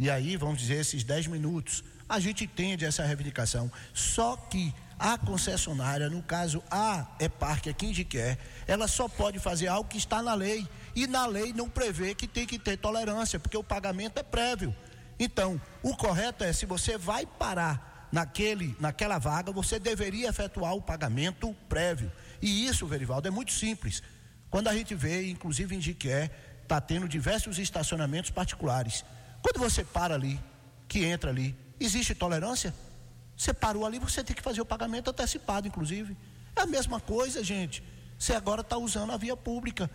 [0.00, 3.70] E aí, vamos dizer, esses 10 minutos, a gente entende essa reivindicação.
[3.94, 8.06] Só que a concessionária, no caso a EPARC aqui em
[8.66, 10.66] ela só pode fazer algo que está na lei.
[10.96, 14.74] E na lei não prevê que tem que ter tolerância, porque o pagamento é prévio.
[15.18, 20.82] Então, o correto é, se você vai parar naquele, naquela vaga, você deveria efetuar o
[20.82, 22.10] pagamento prévio.
[22.40, 24.02] E isso, Verivaldo, é muito simples.
[24.50, 26.30] Quando a gente vê, inclusive em Jiqué,
[26.62, 29.04] está tendo diversos estacionamentos particulares.
[29.42, 30.40] Quando você para ali,
[30.86, 32.74] que entra ali, existe tolerância?
[33.36, 36.16] Você parou ali, você tem que fazer o pagamento antecipado, inclusive.
[36.56, 37.82] É a mesma coisa, gente.
[38.18, 39.88] Você agora está usando a via pública.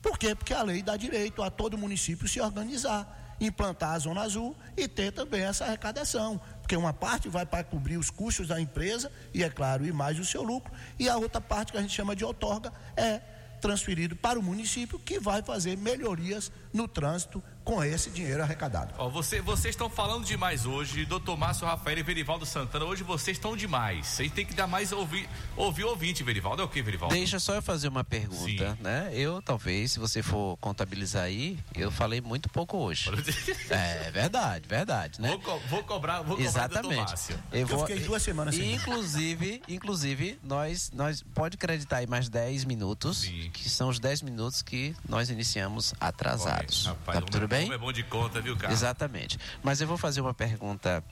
[0.00, 0.34] Por quê?
[0.34, 4.86] Porque a lei dá direito a todo município se organizar, implantar a zona azul e
[4.86, 6.40] ter também essa arrecadação.
[6.60, 10.18] Porque uma parte vai para cobrir os custos da empresa, e é claro, e mais
[10.18, 13.20] o seu lucro, e a outra parte que a gente chama de outorga é
[13.60, 18.94] transferido para o município que vai fazer melhorias no trânsito com esse dinheiro arrecadado.
[18.98, 23.36] Ó, você, vocês estão falando demais hoje, doutor Márcio Rafael e Verivaldo Santana, hoje vocês
[23.36, 24.06] estão demais.
[24.06, 26.62] Vocês têm que dar mais ouvir, ouvir ouvinte, Verivaldo.
[26.62, 27.14] É o que, Verivaldo?
[27.14, 28.82] Deixa só eu fazer uma pergunta, Sim.
[28.82, 29.10] né?
[29.12, 33.10] Eu, talvez, se você for contabilizar aí, eu falei muito pouco hoje.
[33.70, 35.28] é verdade, verdade, né?
[35.28, 37.14] Vou, co vou cobrar, vou Exatamente.
[37.52, 42.28] Eu, eu, vou, fiquei duas semanas sem Inclusive, inclusive, nós, nós pode acreditar aí mais
[42.28, 43.50] 10 minutos, Sim.
[43.52, 46.86] que são os 10 minutos que nós iniciamos atrasados.
[46.86, 47.24] rapaz, tá
[47.58, 47.72] bem?
[47.72, 48.74] é bom de conta, viu, Carla?
[48.74, 49.38] Exatamente.
[49.62, 51.02] Mas eu vou fazer uma pergunta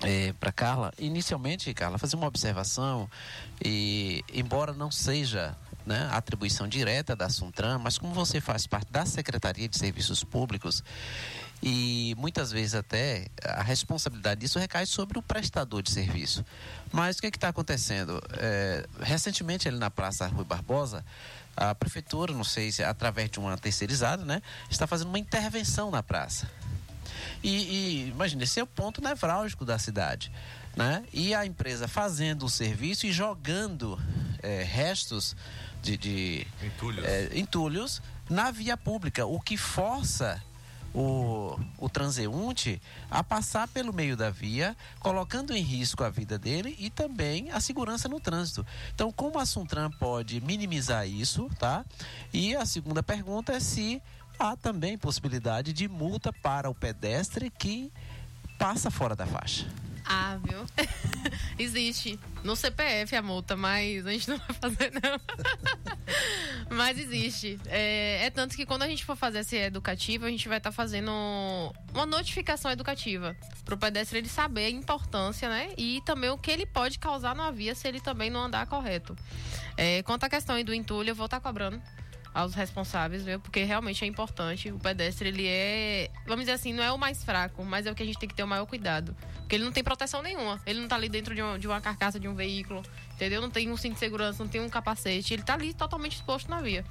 [0.00, 0.92] é, para Carla.
[0.98, 3.08] Inicialmente, Carla, fazer uma observação
[3.64, 9.06] e embora não seja né, atribuição direta da Suntran, mas como você faz parte da
[9.06, 10.82] Secretaria de Serviços Públicos
[11.62, 16.44] e muitas vezes até a responsabilidade disso recai sobre o prestador de serviço.
[16.92, 18.20] Mas o que é está acontecendo?
[18.32, 21.04] É, recentemente ali na Praça Rui Barbosa
[21.56, 25.90] a prefeitura, não sei se é através de uma terceirizada, né, está fazendo uma intervenção
[25.90, 26.50] na praça.
[27.42, 30.30] E, e imagine, esse é o ponto nevrálgico da cidade.
[30.76, 31.04] Né?
[31.12, 33.98] E a empresa fazendo o serviço e jogando
[34.42, 35.34] é, restos
[35.82, 37.04] de, de entulhos.
[37.04, 40.42] É, entulhos na via pública, o que força
[40.96, 42.80] o, o transeunte
[43.10, 47.60] a passar pelo meio da via, colocando em risco a vida dele e também a
[47.60, 48.66] segurança no trânsito.
[48.94, 51.84] Então, como a Suntran pode minimizar isso, tá?
[52.32, 54.00] E a segunda pergunta é se
[54.38, 57.92] há também possibilidade de multa para o pedestre que
[58.58, 59.66] passa fora da faixa.
[60.08, 60.64] Ah, viu?
[61.58, 62.18] Existe.
[62.44, 65.20] No CPF a multa, mas a gente não vai fazer, não.
[66.70, 67.58] mas existe.
[67.66, 70.70] É, é, tanto que quando a gente for fazer esse educativo, a gente vai estar
[70.70, 71.10] tá fazendo
[71.92, 75.70] uma notificação educativa para o pedestre ele saber a importância, né?
[75.76, 79.16] E também o que ele pode causar na via se ele também não andar correto.
[79.76, 81.82] É, quanto à questão do entulho, eu vou estar tá cobrando
[82.36, 83.40] aos responsáveis, viu?
[83.40, 84.70] Porque realmente é importante.
[84.70, 87.94] O pedestre, ele é, vamos dizer assim, não é o mais fraco, mas é o
[87.94, 89.16] que a gente tem que ter o maior cuidado.
[89.38, 90.60] Porque ele não tem proteção nenhuma.
[90.66, 92.82] Ele não tá ali dentro de uma, de uma carcaça de um veículo,
[93.14, 93.40] entendeu?
[93.40, 95.32] Não tem um cinto de segurança, não tem um capacete.
[95.32, 96.84] Ele tá ali totalmente exposto na via.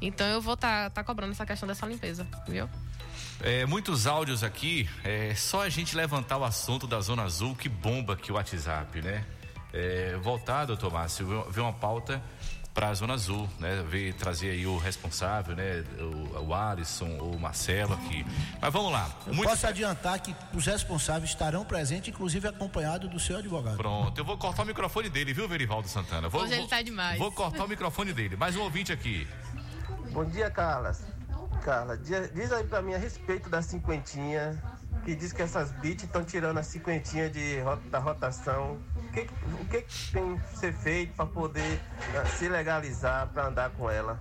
[0.00, 2.68] Então eu vou tá, tá cobrando essa questão dessa limpeza, viu?
[3.40, 7.68] É, muitos áudios aqui, é só a gente levantar o assunto da Zona Azul que
[7.68, 9.24] bomba aqui o WhatsApp, né?
[9.72, 12.22] É, voltar, doutor Márcio, ver uma pauta
[12.74, 13.84] para a Zona Azul, né?
[13.86, 15.84] Ver, trazer aí o responsável, né?
[15.98, 18.24] O, o Alisson, o Marcelo aqui.
[18.60, 19.10] Mas vamos lá.
[19.26, 19.48] Eu Muito...
[19.48, 23.76] posso adiantar que os responsáveis estarão presentes, inclusive acompanhado do seu advogado.
[23.76, 26.28] Pronto, eu vou cortar o microfone dele, viu, Verivaldo Santana?
[26.28, 27.18] Vou, Hoje ele tá demais.
[27.18, 28.36] Vou cortar o microfone dele.
[28.36, 29.26] Mais um ouvinte aqui.
[30.12, 31.04] Bom dia, Carlas.
[31.62, 34.60] Carla, diz aí para mim a respeito da cinquentinha,
[35.04, 37.58] que diz que essas bits estão tirando a cinquentinha de,
[37.88, 38.78] da rotação
[39.12, 43.88] que, o que, tem que ser feito para poder uh, se legalizar para andar com
[43.88, 44.18] ela?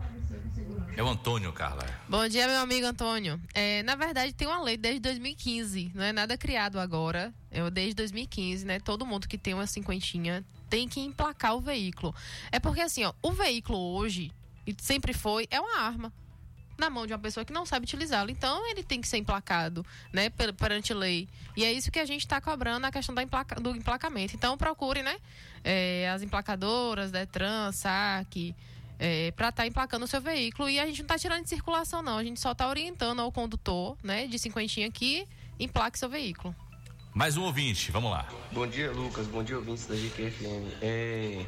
[0.96, 1.86] É o Antônio, Carla.
[2.10, 3.40] Bom dia, meu amigo Antônio.
[3.54, 7.34] É, na verdade, tem uma lei desde 2015, não é nada criado agora.
[7.50, 8.80] Eu, desde 2015, né?
[8.80, 12.14] Todo mundo que tem uma cinquentinha tem que emplacar o veículo.
[12.52, 14.32] É porque assim, ó, o veículo hoje,
[14.68, 16.12] e sempre foi, é uma arma
[16.82, 18.32] na mão de uma pessoa que não sabe utilizá-lo.
[18.32, 21.30] Então, ele tem que ser emplacado, né, perante lei.
[21.56, 24.36] E é isso que a gente está cobrando a questão da emplaca, do emplacamento.
[24.36, 25.16] Então, procure, né,
[25.64, 28.56] é, as emplacadoras, Detran, SAC,
[29.00, 30.68] é, para estar tá emplacando o seu veículo.
[30.68, 32.18] E a gente não está tirando de circulação, não.
[32.18, 35.28] A gente só está orientando ao condutor, né, de cinquentinha que
[35.60, 36.56] emplaque seu veículo.
[37.14, 38.28] Mais um ouvinte, vamos lá.
[38.52, 39.28] Bom dia, Lucas.
[39.28, 40.78] Bom dia, ouvintes da GQFM.
[40.82, 41.46] É,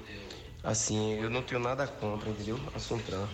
[0.64, 2.60] assim, eu não tenho nada contra, entendeu?
[2.76, 3.28] A Suntran.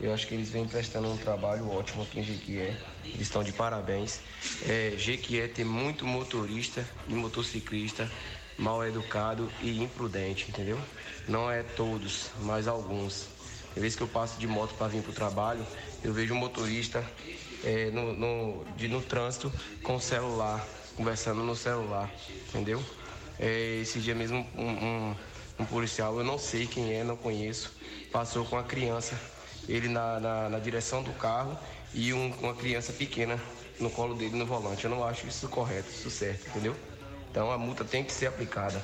[0.00, 2.76] Eu acho que eles vêm prestando um trabalho ótimo aqui em Jequié.
[3.04, 4.20] Eles estão de parabéns.
[4.68, 8.10] É, Jequié tem muito motorista e motociclista
[8.58, 10.78] mal educado e imprudente, entendeu?
[11.26, 13.28] Não é todos, mas alguns.
[13.74, 15.66] Às vezes que eu passo de moto para vir para o trabalho,
[16.02, 17.04] eu vejo um motorista
[17.64, 22.10] é, no, no, de, no trânsito com o celular, conversando no celular,
[22.48, 22.82] entendeu?
[23.38, 25.16] É, esse dia mesmo um, um,
[25.60, 27.72] um policial, eu não sei quem é, não conheço,
[28.10, 29.18] passou com a criança
[29.68, 31.58] ele na, na, na direção do carro
[31.92, 33.38] e um, uma criança pequena
[33.80, 34.84] no colo dele no volante.
[34.84, 36.76] Eu não acho isso correto, isso certo, entendeu?
[37.30, 38.80] Então a multa tem que ser aplicada.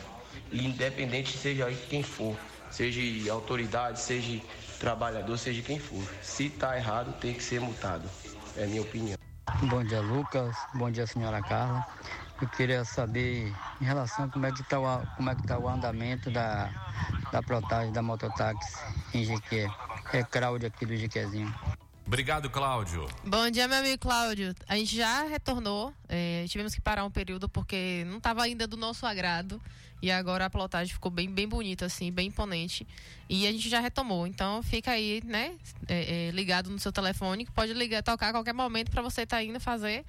[0.53, 2.37] Independente seja quem for,
[2.71, 4.41] seja autoridade, seja
[4.79, 6.03] trabalhador, seja quem for.
[6.23, 8.09] Se está errado, tem que ser multado.
[8.57, 9.17] É a minha opinião.
[9.63, 10.57] Bom dia, Lucas.
[10.75, 11.87] Bom dia, senhora Carla.
[12.41, 16.31] Eu queria saber em relação a como é que está o, é tá o andamento
[16.31, 16.69] da,
[17.31, 18.77] da protagem da mototáxi
[19.15, 19.69] em Jequié.
[20.13, 21.53] É Cláudio aqui do Jequiézinho.
[22.07, 23.09] Obrigado, Cláudio.
[23.25, 24.55] Bom dia, meu amigo Cláudio.
[24.69, 25.95] A gente já retornou.
[26.07, 29.59] É, tivemos que parar um período porque não estava ainda do nosso agrado.
[30.03, 32.87] E agora a plotagem ficou bem, bem bonita, assim, bem imponente.
[33.27, 34.27] E a gente já retomou.
[34.27, 35.55] Então fica aí, né,
[35.89, 39.23] é, é, ligado no seu telefone, que pode ligar, tocar a qualquer momento para você
[39.23, 40.05] estar tá indo fazer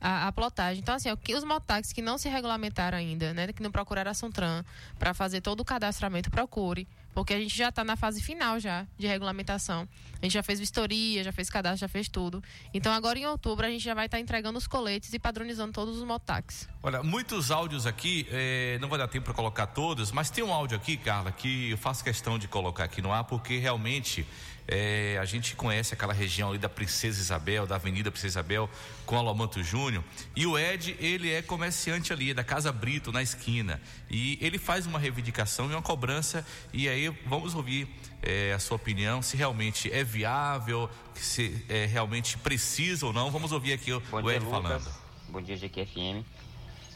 [0.00, 0.80] a, a, plotagem.
[0.80, 4.64] Então, assim, os mototáxis que não se regulamentaram ainda, né, que não procuraram a Suntran
[4.98, 6.86] para fazer todo o cadastramento, procure
[7.18, 9.88] porque a gente já está na fase final já de regulamentação.
[10.22, 12.40] A gente já fez vistoria, já fez cadastro, já fez tudo.
[12.72, 15.72] Então agora em outubro a gente já vai estar tá entregando os coletes e padronizando
[15.72, 16.68] todos os motax.
[16.80, 20.52] Olha, muitos áudios aqui, eh, não vai dar tempo para colocar todos, mas tem um
[20.52, 24.24] áudio aqui, Carla, que eu faço questão de colocar aqui no ar, porque realmente
[24.68, 28.68] é, a gente conhece aquela região ali da Princesa Isabel, da Avenida Princesa Isabel,
[29.06, 30.04] com Alomanto Júnior.
[30.36, 33.80] E o Ed, ele é comerciante ali, da Casa Brito, na esquina.
[34.10, 36.46] E ele faz uma reivindicação e uma cobrança.
[36.70, 37.88] E aí vamos ouvir
[38.22, 43.30] é, a sua opinião, se realmente é viável, se é realmente precisa ou não.
[43.30, 44.62] Vamos ouvir aqui o, Bom o dia, Ed Lucas.
[44.62, 44.94] falando.
[45.30, 46.22] Bom dia, GQFM.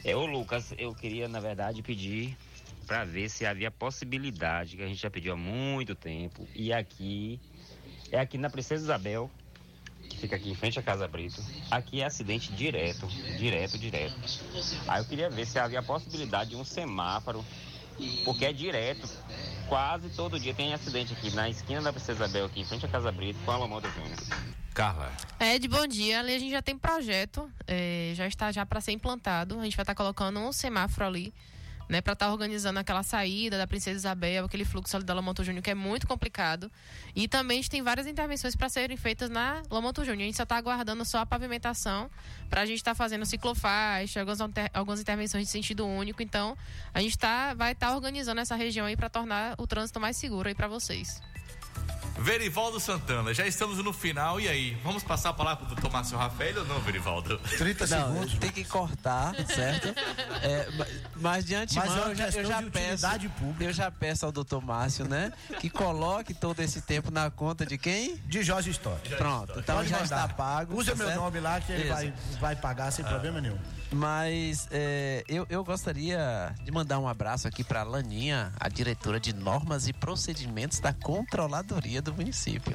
[0.03, 2.37] É, ô Lucas, eu queria, na verdade, pedir
[2.85, 7.39] para ver se havia possibilidade, que a gente já pediu há muito tempo, e aqui
[8.13, 9.29] é aqui na Princesa Isabel,
[10.07, 11.43] que fica aqui em frente à Casa Brito.
[11.71, 13.07] Aqui é acidente direto,
[13.37, 14.15] direto, direto.
[14.87, 17.43] Aí eu queria ver se havia a possibilidade de um semáforo,
[18.23, 19.09] porque é direto.
[19.67, 22.89] Quase todo dia tem acidente aqui na esquina da Princesa Isabel, aqui em frente à
[22.89, 24.17] Casa Brito, com a Lamoda Júnior.
[24.75, 25.11] Carla.
[25.39, 26.19] Ed, bom dia.
[26.19, 29.59] Ali a gente já tem projeto, é, já está já para ser implantado.
[29.59, 31.33] A gente vai estar colocando um semáforo ali
[31.89, 35.43] né, para estar tá organizando aquela saída da Princesa Isabel, aquele fluxo ali da Lamonto
[35.43, 36.71] Júnior que é muito complicado.
[37.15, 40.23] E também a gente tem várias intervenções para serem feitas na Lamonto Júnior.
[40.23, 42.09] A gente só está aguardando só a pavimentação
[42.49, 44.39] para a gente estar tá fazendo ciclofaixa, algumas,
[44.73, 46.21] algumas intervenções de sentido único.
[46.21, 46.57] Então,
[46.93, 50.17] a gente tá, vai estar tá organizando essa região aí para tornar o trânsito mais
[50.17, 51.21] seguro aí para vocês.
[52.17, 54.77] Verivaldo Santana, já estamos no final, e aí?
[54.83, 57.37] Vamos passar a palavra pro Tomásio Rafael ou não, Verivaldo?
[57.57, 58.33] 30 não, segundos.
[58.39, 59.93] Tem que cortar, certo?
[60.43, 60.67] É,
[61.15, 63.29] mas de antemão, Mas é eu já, eu já peço.
[63.39, 63.63] Pública.
[63.63, 65.31] Eu já peço ao doutor Márcio, né?
[65.59, 68.17] Que coloque todo esse tempo na conta de quem?
[68.25, 69.15] De Jorge História.
[69.15, 70.25] Pronto, então Pode já mandar.
[70.25, 70.77] está pago.
[70.77, 73.57] Usa tá meu nome lá que ele vai, vai pagar sem problema nenhum.
[73.93, 79.33] Mas é, eu, eu gostaria de mandar um abraço aqui para Laninha, a diretora de
[79.33, 82.73] normas e procedimentos da controladoria do município.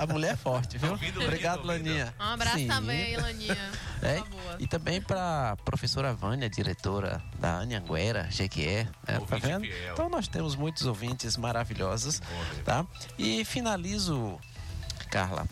[0.00, 0.90] A mulher é forte, viu?
[0.90, 1.64] Ouvindo, Obrigado.
[1.64, 2.14] Laninha.
[2.20, 2.68] Um abraço Sim.
[2.68, 3.70] também, Laninha.
[4.02, 4.22] É,
[4.58, 8.84] e também para professora Vânia, diretora da Anhanguera, Jequié.
[9.06, 9.60] Né, tá vendo?
[9.66, 9.92] fiel.
[9.92, 12.22] Então nós temos muitos ouvintes maravilhosos,
[12.64, 12.86] tá?
[13.18, 14.38] E finalizo,
[15.10, 15.46] Carla,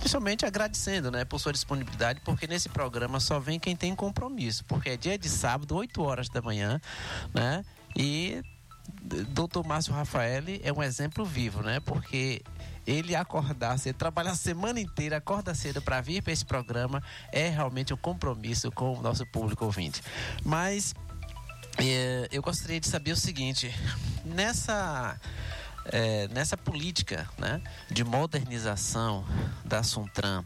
[0.00, 4.90] Principalmente agradecendo, né, por sua disponibilidade, porque nesse programa só vem quem tem compromisso, porque
[4.90, 6.80] é dia de sábado, 8 horas da manhã,
[7.34, 7.64] né?
[7.94, 8.42] E
[9.02, 9.66] Dr.
[9.66, 11.80] Márcio Rafael é um exemplo vivo, né?
[11.80, 12.42] Porque
[12.86, 17.48] ele acordar cedo, trabalhar a semana inteira, acorda cedo para vir para esse programa, é
[17.48, 20.02] realmente um compromisso com o nosso público ouvinte.
[20.44, 20.94] Mas
[21.78, 23.72] eh, eu gostaria de saber o seguinte:
[24.24, 25.20] nessa
[25.86, 27.60] é, nessa política né,
[27.90, 29.24] de modernização
[29.64, 30.44] da Suntran,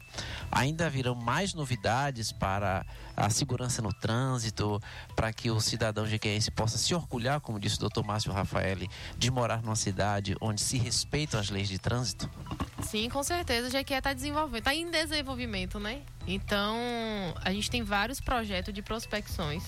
[0.50, 2.84] ainda virão mais novidades para
[3.16, 4.80] a segurança no trânsito,
[5.14, 8.78] para que o cidadão jequiense possa se orgulhar, como disse o doutor Márcio Rafael,
[9.16, 12.28] de morar numa cidade onde se respeitam as leis de trânsito?
[12.82, 13.70] Sim, com certeza.
[13.70, 16.02] Já que está desenvolvendo, está em desenvolvimento, né?
[16.26, 16.76] Então,
[17.42, 19.62] a gente tem vários projetos de prospecções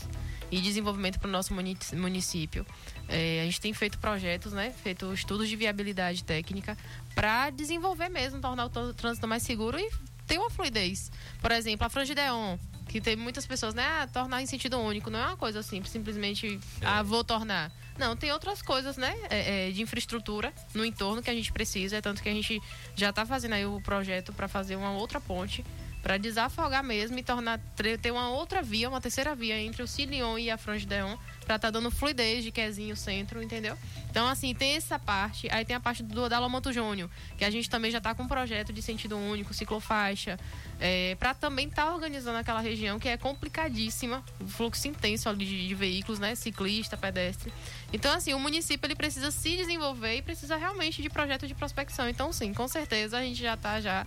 [0.50, 2.66] e desenvolvimento para o nosso munic- município.
[3.08, 4.74] É, a gente tem feito projetos, né?
[4.82, 6.76] Feito estudos de viabilidade técnica
[7.14, 9.88] para desenvolver mesmo, tornar o tr- trânsito mais seguro e
[10.26, 11.10] ter uma fluidez.
[11.40, 12.58] Por exemplo, a Frangideon,
[12.88, 13.84] que tem muitas pessoas, né?
[13.84, 15.08] Ah, tornar em sentido único.
[15.08, 17.70] Não é uma coisa simples, simplesmente, ah, vou tornar.
[17.96, 19.14] Não, tem outras coisas, né?
[19.30, 21.96] É, é, de infraestrutura no entorno que a gente precisa.
[21.96, 22.60] É tanto que a gente
[22.96, 25.64] já está fazendo aí o projeto para fazer uma outra ponte
[26.02, 27.58] para desafogar mesmo e tornar
[28.00, 31.16] ter uma outra via, uma terceira via entre o Cilion e a Frangideon
[31.46, 33.78] para estar dando fluidez de Quezinho centro, entendeu?
[34.10, 36.40] Então assim, tem essa parte, aí tem a parte do da
[36.72, 37.08] Júnior,
[37.38, 40.38] que a gente também já está com um projeto de sentido único, ciclofaixa,
[40.80, 45.68] é, para também estar organizando aquela região que é complicadíssima, o fluxo intenso ali de,
[45.68, 47.52] de veículos, né, ciclista, pedestre.
[47.92, 52.08] Então assim, o município ele precisa se desenvolver e precisa realmente de projeto de prospecção.
[52.08, 54.04] Então sim, com certeza a gente já está já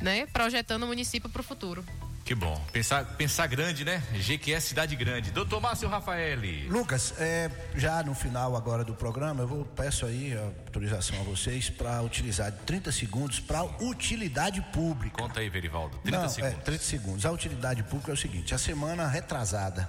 [0.00, 1.84] né, projetando o município para o futuro.
[2.28, 2.62] Que bom.
[2.70, 4.02] Pensar, pensar grande, né?
[4.12, 5.30] GQS Cidade Grande.
[5.30, 6.68] Doutor Márcio Rafaeli.
[6.68, 11.22] Lucas, é, já no final agora do programa, eu vou, peço aí a autorização a
[11.22, 15.22] vocês para utilizar 30 segundos para utilidade pública.
[15.22, 15.96] Conta aí, Verivaldo.
[16.00, 16.58] 30 Não, segundos.
[16.58, 17.24] É, 30 segundos.
[17.24, 19.88] A utilidade pública é o seguinte: a semana retrasada,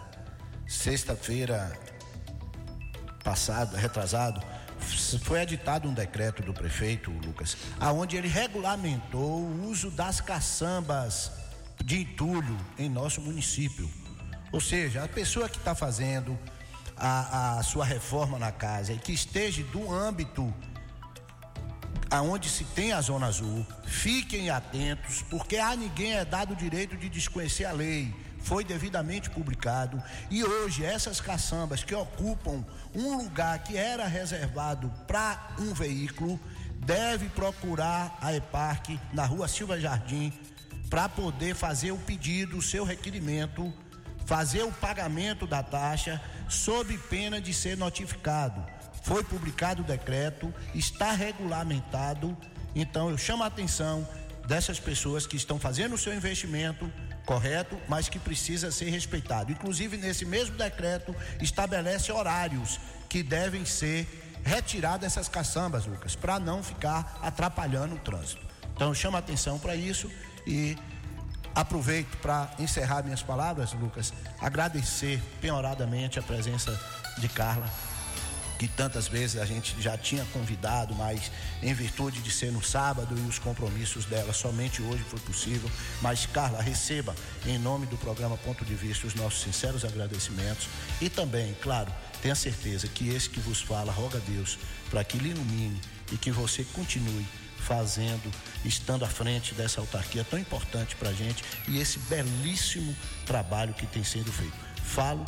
[0.65, 1.77] sexta-feira
[3.21, 4.41] passada, retrasado,
[5.23, 11.48] foi editado um decreto do prefeito, Lucas, aonde ele regulamentou o uso das caçambas
[11.83, 13.89] de entulho em nosso município.
[14.51, 16.37] Ou seja, a pessoa que está fazendo
[16.97, 20.53] a, a sua reforma na casa e que esteja do âmbito
[22.09, 26.97] aonde se tem a zona azul, fiquem atentos, porque a ninguém é dado o direito
[26.97, 28.13] de desconhecer a lei.
[28.39, 30.01] Foi devidamente publicado
[30.31, 32.65] e hoje essas caçambas que ocupam
[32.95, 36.39] um lugar que era reservado para um veículo
[36.79, 40.33] deve procurar a EPARC na rua Silva Jardim
[40.89, 43.71] para poder fazer o pedido, o seu requerimento,
[44.25, 48.65] fazer o pagamento da taxa sob pena de ser notificado.
[49.03, 52.35] Foi publicado o decreto, está regulamentado,
[52.75, 54.07] então eu chamo a atenção
[54.47, 56.91] dessas pessoas que estão fazendo o seu investimento
[57.25, 59.51] correto, mas que precisa ser respeitado.
[59.51, 64.07] Inclusive, nesse mesmo decreto, estabelece horários que devem ser
[64.43, 68.41] retiradas essas caçambas, Lucas, para não ficar atrapalhando o trânsito.
[68.73, 70.09] Então, chamo a atenção para isso
[70.49, 70.75] e
[71.53, 74.11] aproveito para encerrar minhas palavras, Lucas,
[74.41, 76.77] agradecer penhoradamente a presença
[77.19, 77.69] de Carla
[78.57, 81.31] que tantas vezes a gente já tinha convidado, mas
[81.63, 85.71] em virtude de ser no sábado e os compromissos dela, somente hoje foi possível.
[86.01, 87.15] Mas, Carla, receba,
[87.45, 90.67] em nome do programa Ponto de Vista, os nossos sinceros agradecimentos
[90.99, 91.89] e também, claro,
[92.21, 94.59] tenha certeza que esse que vos fala, roga a Deus
[94.89, 95.79] para que lhe ilumine
[96.11, 97.25] e que você continue
[97.61, 98.31] fazendo,
[98.65, 102.95] estando à frente dessa autarquia tão importante para a gente e esse belíssimo
[103.25, 104.57] trabalho que tem sido feito.
[104.83, 105.25] Falo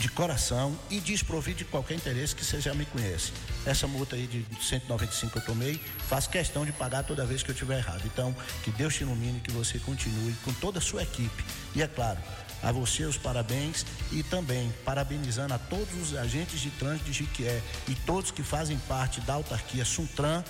[0.00, 3.32] de coração e desprovido de qualquer interesse que você já me conhece.
[3.66, 7.50] Essa multa aí de 195 que eu tomei, faço questão de pagar toda vez que
[7.50, 8.02] eu estiver errado.
[8.06, 8.34] Então,
[8.64, 11.44] que Deus te ilumine, que você continue com toda a sua equipe.
[11.74, 12.18] E é claro,
[12.62, 17.60] a você os parabéns e também parabenizando a todos os agentes de trânsito de Jiquié
[17.88, 20.42] e todos que fazem parte da autarquia Suntran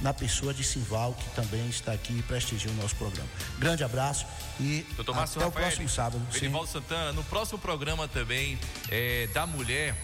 [0.00, 3.28] na pessoa de Simval, que também está aqui e prestigia o nosso programa.
[3.58, 4.26] Grande abraço
[4.58, 6.26] e Doutor até Márcio o Rafael, próximo sábado.
[6.32, 8.58] Benivaldo Santana, no próximo programa também
[8.88, 9.94] é, da mulher,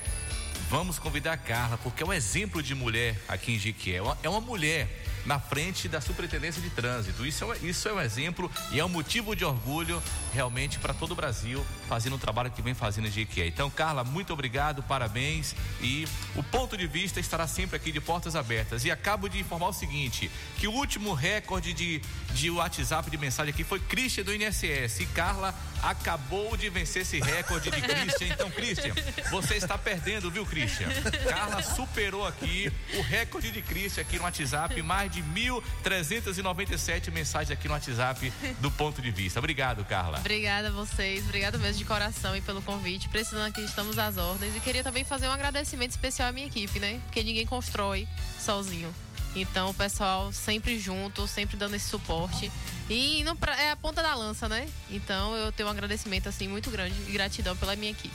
[0.68, 3.97] vamos convidar a Carla, porque é um exemplo de mulher aqui em Jiquié.
[3.97, 4.89] É uma, é uma mulher
[5.26, 7.26] na frente da Superintendência de Trânsito.
[7.26, 11.12] Isso é, isso é um exemplo e é um motivo de orgulho realmente para todo
[11.12, 13.46] o Brasil fazendo o trabalho que vem fazendo em Jequié.
[13.46, 18.36] Então, Carla, muito obrigado, parabéns e o ponto de vista estará sempre aqui de portas
[18.36, 18.84] abertas.
[18.84, 22.00] E acabo de informar o seguinte, que o último recorde de,
[22.32, 27.20] de WhatsApp de mensagem aqui foi Christian do INSS e Carla acabou de vencer esse
[27.20, 28.28] recorde de Christian.
[28.28, 28.94] Então, Christian,
[29.30, 30.88] você está perdendo, viu, Christian?
[31.28, 37.68] Carla superou aqui o recorde de Christian aqui no WhatsApp, mais de 1.397 mensagens aqui
[37.68, 39.38] no WhatsApp do ponto de vista.
[39.38, 40.18] Obrigado, Carla.
[40.18, 43.09] Obrigada a vocês, obrigado mesmo de coração e pelo convite.
[43.09, 44.55] Precisando aqui, estamos às ordens.
[44.56, 47.01] E queria também fazer um agradecimento especial à minha equipe, né?
[47.05, 48.06] Porque ninguém constrói
[48.38, 48.93] sozinho.
[49.34, 52.51] Então, o pessoal sempre junto, sempre dando esse suporte.
[52.88, 54.66] E pra, é a ponta da lança, né?
[54.90, 58.14] Então, eu tenho um agradecimento, assim, muito grande e gratidão pela minha equipe.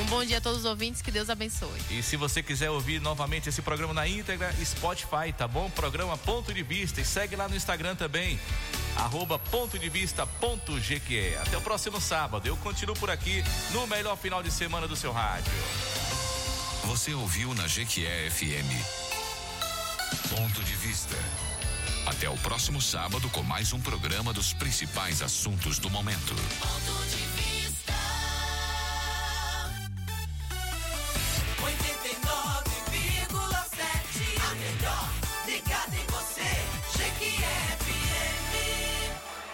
[0.00, 1.80] Um bom dia a todos os ouvintes, que Deus abençoe.
[1.90, 5.70] E se você quiser ouvir novamente esse programa na íntegra, Spotify, tá bom?
[5.70, 7.00] Programa Ponto de Vista.
[7.00, 8.38] E segue lá no Instagram também,
[8.96, 11.36] arroba ponto de vista ponto GQE.
[11.36, 12.46] Até o próximo sábado.
[12.46, 15.52] Eu continuo por aqui no melhor final de semana do seu rádio.
[16.84, 18.70] Você ouviu na Jequié FM.
[20.28, 21.16] Ponto de Vista.
[22.06, 26.34] Até o próximo sábado com mais um programa dos principais assuntos do momento.
[26.60, 27.53] Ponto de
[31.64, 32.03] When